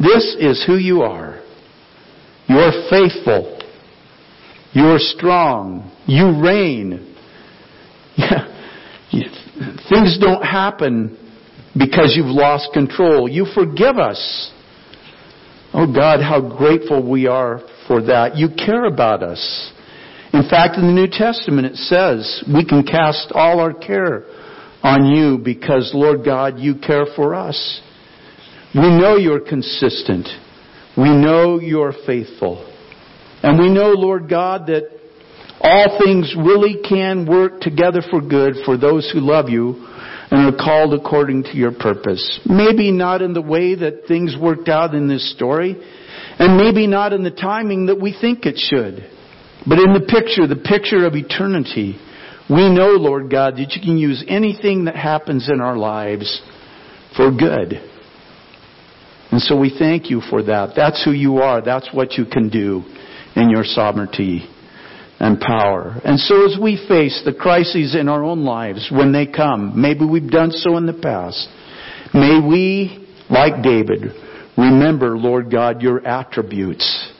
This 0.00 0.36
is 0.40 0.64
who 0.66 0.76
you 0.76 1.02
are. 1.02 1.40
You're 2.48 2.72
faithful. 2.90 3.60
You're 4.72 4.98
strong. 4.98 5.92
You 6.06 6.42
reign. 6.42 7.14
Yeah. 8.16 8.48
Things 9.88 10.18
don't 10.20 10.42
happen 10.42 11.16
because 11.78 12.14
you've 12.16 12.26
lost 12.26 12.70
control. 12.72 13.28
You 13.28 13.46
forgive 13.54 13.98
us. 13.98 14.52
Oh 15.74 15.92
God, 15.92 16.20
how 16.20 16.40
grateful 16.40 17.08
we 17.08 17.26
are 17.26 17.60
for 17.86 18.02
that. 18.02 18.36
You 18.36 18.48
care 18.56 18.84
about 18.84 19.22
us. 19.22 19.72
In 20.32 20.48
fact, 20.48 20.76
in 20.76 20.86
the 20.86 20.92
New 20.92 21.08
Testament 21.08 21.66
it 21.66 21.76
says 21.76 22.44
we 22.52 22.64
can 22.64 22.82
cast 22.82 23.32
all 23.32 23.60
our 23.60 23.74
care 23.74 24.24
on 24.82 25.06
you 25.06 25.38
because, 25.38 25.90
Lord 25.94 26.24
God, 26.24 26.58
you 26.58 26.76
care 26.76 27.06
for 27.14 27.34
us. 27.34 27.80
We 28.74 28.90
know 28.90 29.16
you're 29.16 29.40
consistent. 29.40 30.28
We 30.96 31.10
know 31.10 31.60
you're 31.60 31.94
faithful. 32.06 32.72
And 33.42 33.58
we 33.58 33.68
know, 33.68 33.90
Lord 33.90 34.28
God, 34.28 34.66
that 34.66 34.90
all 35.60 35.98
things 36.02 36.34
really 36.36 36.82
can 36.86 37.26
work 37.26 37.60
together 37.60 38.02
for 38.10 38.20
good 38.20 38.54
for 38.64 38.76
those 38.76 39.10
who 39.12 39.20
love 39.20 39.48
you 39.48 39.86
and 40.30 40.54
are 40.54 40.56
called 40.56 40.94
according 40.94 41.44
to 41.44 41.56
your 41.56 41.72
purpose. 41.72 42.40
Maybe 42.46 42.90
not 42.90 43.22
in 43.22 43.32
the 43.32 43.42
way 43.42 43.74
that 43.74 44.06
things 44.08 44.36
worked 44.40 44.68
out 44.68 44.94
in 44.94 45.08
this 45.08 45.32
story, 45.34 45.76
and 46.38 46.56
maybe 46.56 46.86
not 46.86 47.12
in 47.12 47.22
the 47.22 47.30
timing 47.30 47.86
that 47.86 48.00
we 48.00 48.16
think 48.18 48.44
it 48.44 48.56
should. 48.58 49.08
But 49.66 49.78
in 49.78 49.92
the 49.92 50.06
picture, 50.06 50.46
the 50.46 50.62
picture 50.62 51.06
of 51.06 51.14
eternity, 51.14 51.98
we 52.48 52.68
know, 52.68 52.90
Lord 52.90 53.30
God, 53.30 53.54
that 53.54 53.72
you 53.72 53.80
can 53.82 53.98
use 53.98 54.24
anything 54.28 54.84
that 54.84 54.96
happens 54.96 55.48
in 55.48 55.60
our 55.60 55.76
lives 55.76 56.42
for 57.16 57.30
good. 57.30 57.74
And 59.32 59.40
so 59.40 59.58
we 59.58 59.74
thank 59.76 60.08
you 60.10 60.20
for 60.20 60.42
that. 60.44 60.74
That's 60.76 61.04
who 61.04 61.10
you 61.10 61.38
are. 61.38 61.60
That's 61.60 61.92
what 61.92 62.12
you 62.12 62.24
can 62.24 62.48
do 62.48 62.84
in 63.34 63.50
your 63.50 63.64
sovereignty 63.64 64.48
and 65.18 65.40
power. 65.40 65.98
And 66.04 66.18
so 66.18 66.44
as 66.44 66.58
we 66.60 66.76
face 66.88 67.22
the 67.24 67.32
crises 67.32 67.94
in 67.94 68.08
our 68.08 68.22
own 68.22 68.44
lives 68.44 68.90
when 68.90 69.12
they 69.12 69.26
come, 69.26 69.80
maybe 69.80 70.04
we've 70.04 70.30
done 70.30 70.50
so 70.50 70.76
in 70.76 70.86
the 70.86 70.92
past, 70.92 71.48
may 72.12 72.40
we, 72.46 73.06
like 73.30 73.62
David, 73.62 74.12
remember, 74.56 75.16
Lord 75.16 75.50
God, 75.50 75.82
your 75.82 76.06
attributes. 76.06 77.12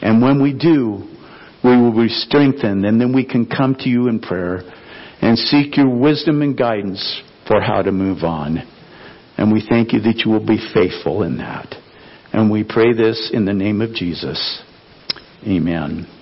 And 0.00 0.22
when 0.22 0.42
we 0.42 0.52
do, 0.52 1.08
we 1.62 1.76
will 1.76 1.92
be 1.92 2.08
strengthened 2.08 2.84
and 2.84 3.00
then 3.00 3.14
we 3.14 3.24
can 3.24 3.46
come 3.46 3.76
to 3.80 3.88
you 3.88 4.08
in 4.08 4.20
prayer 4.20 4.62
and 5.20 5.38
seek 5.38 5.76
your 5.76 5.88
wisdom 5.88 6.42
and 6.42 6.56
guidance 6.56 7.22
for 7.46 7.60
how 7.60 7.82
to 7.82 7.92
move 7.92 8.24
on. 8.24 8.58
And 9.36 9.52
we 9.52 9.64
thank 9.68 9.92
you 9.92 10.00
that 10.00 10.22
you 10.24 10.30
will 10.30 10.44
be 10.44 10.58
faithful 10.74 11.22
in 11.22 11.38
that. 11.38 11.74
And 12.32 12.50
we 12.50 12.64
pray 12.64 12.92
this 12.92 13.30
in 13.32 13.44
the 13.44 13.52
name 13.52 13.80
of 13.80 13.94
Jesus. 13.94 14.62
Amen. 15.46 16.06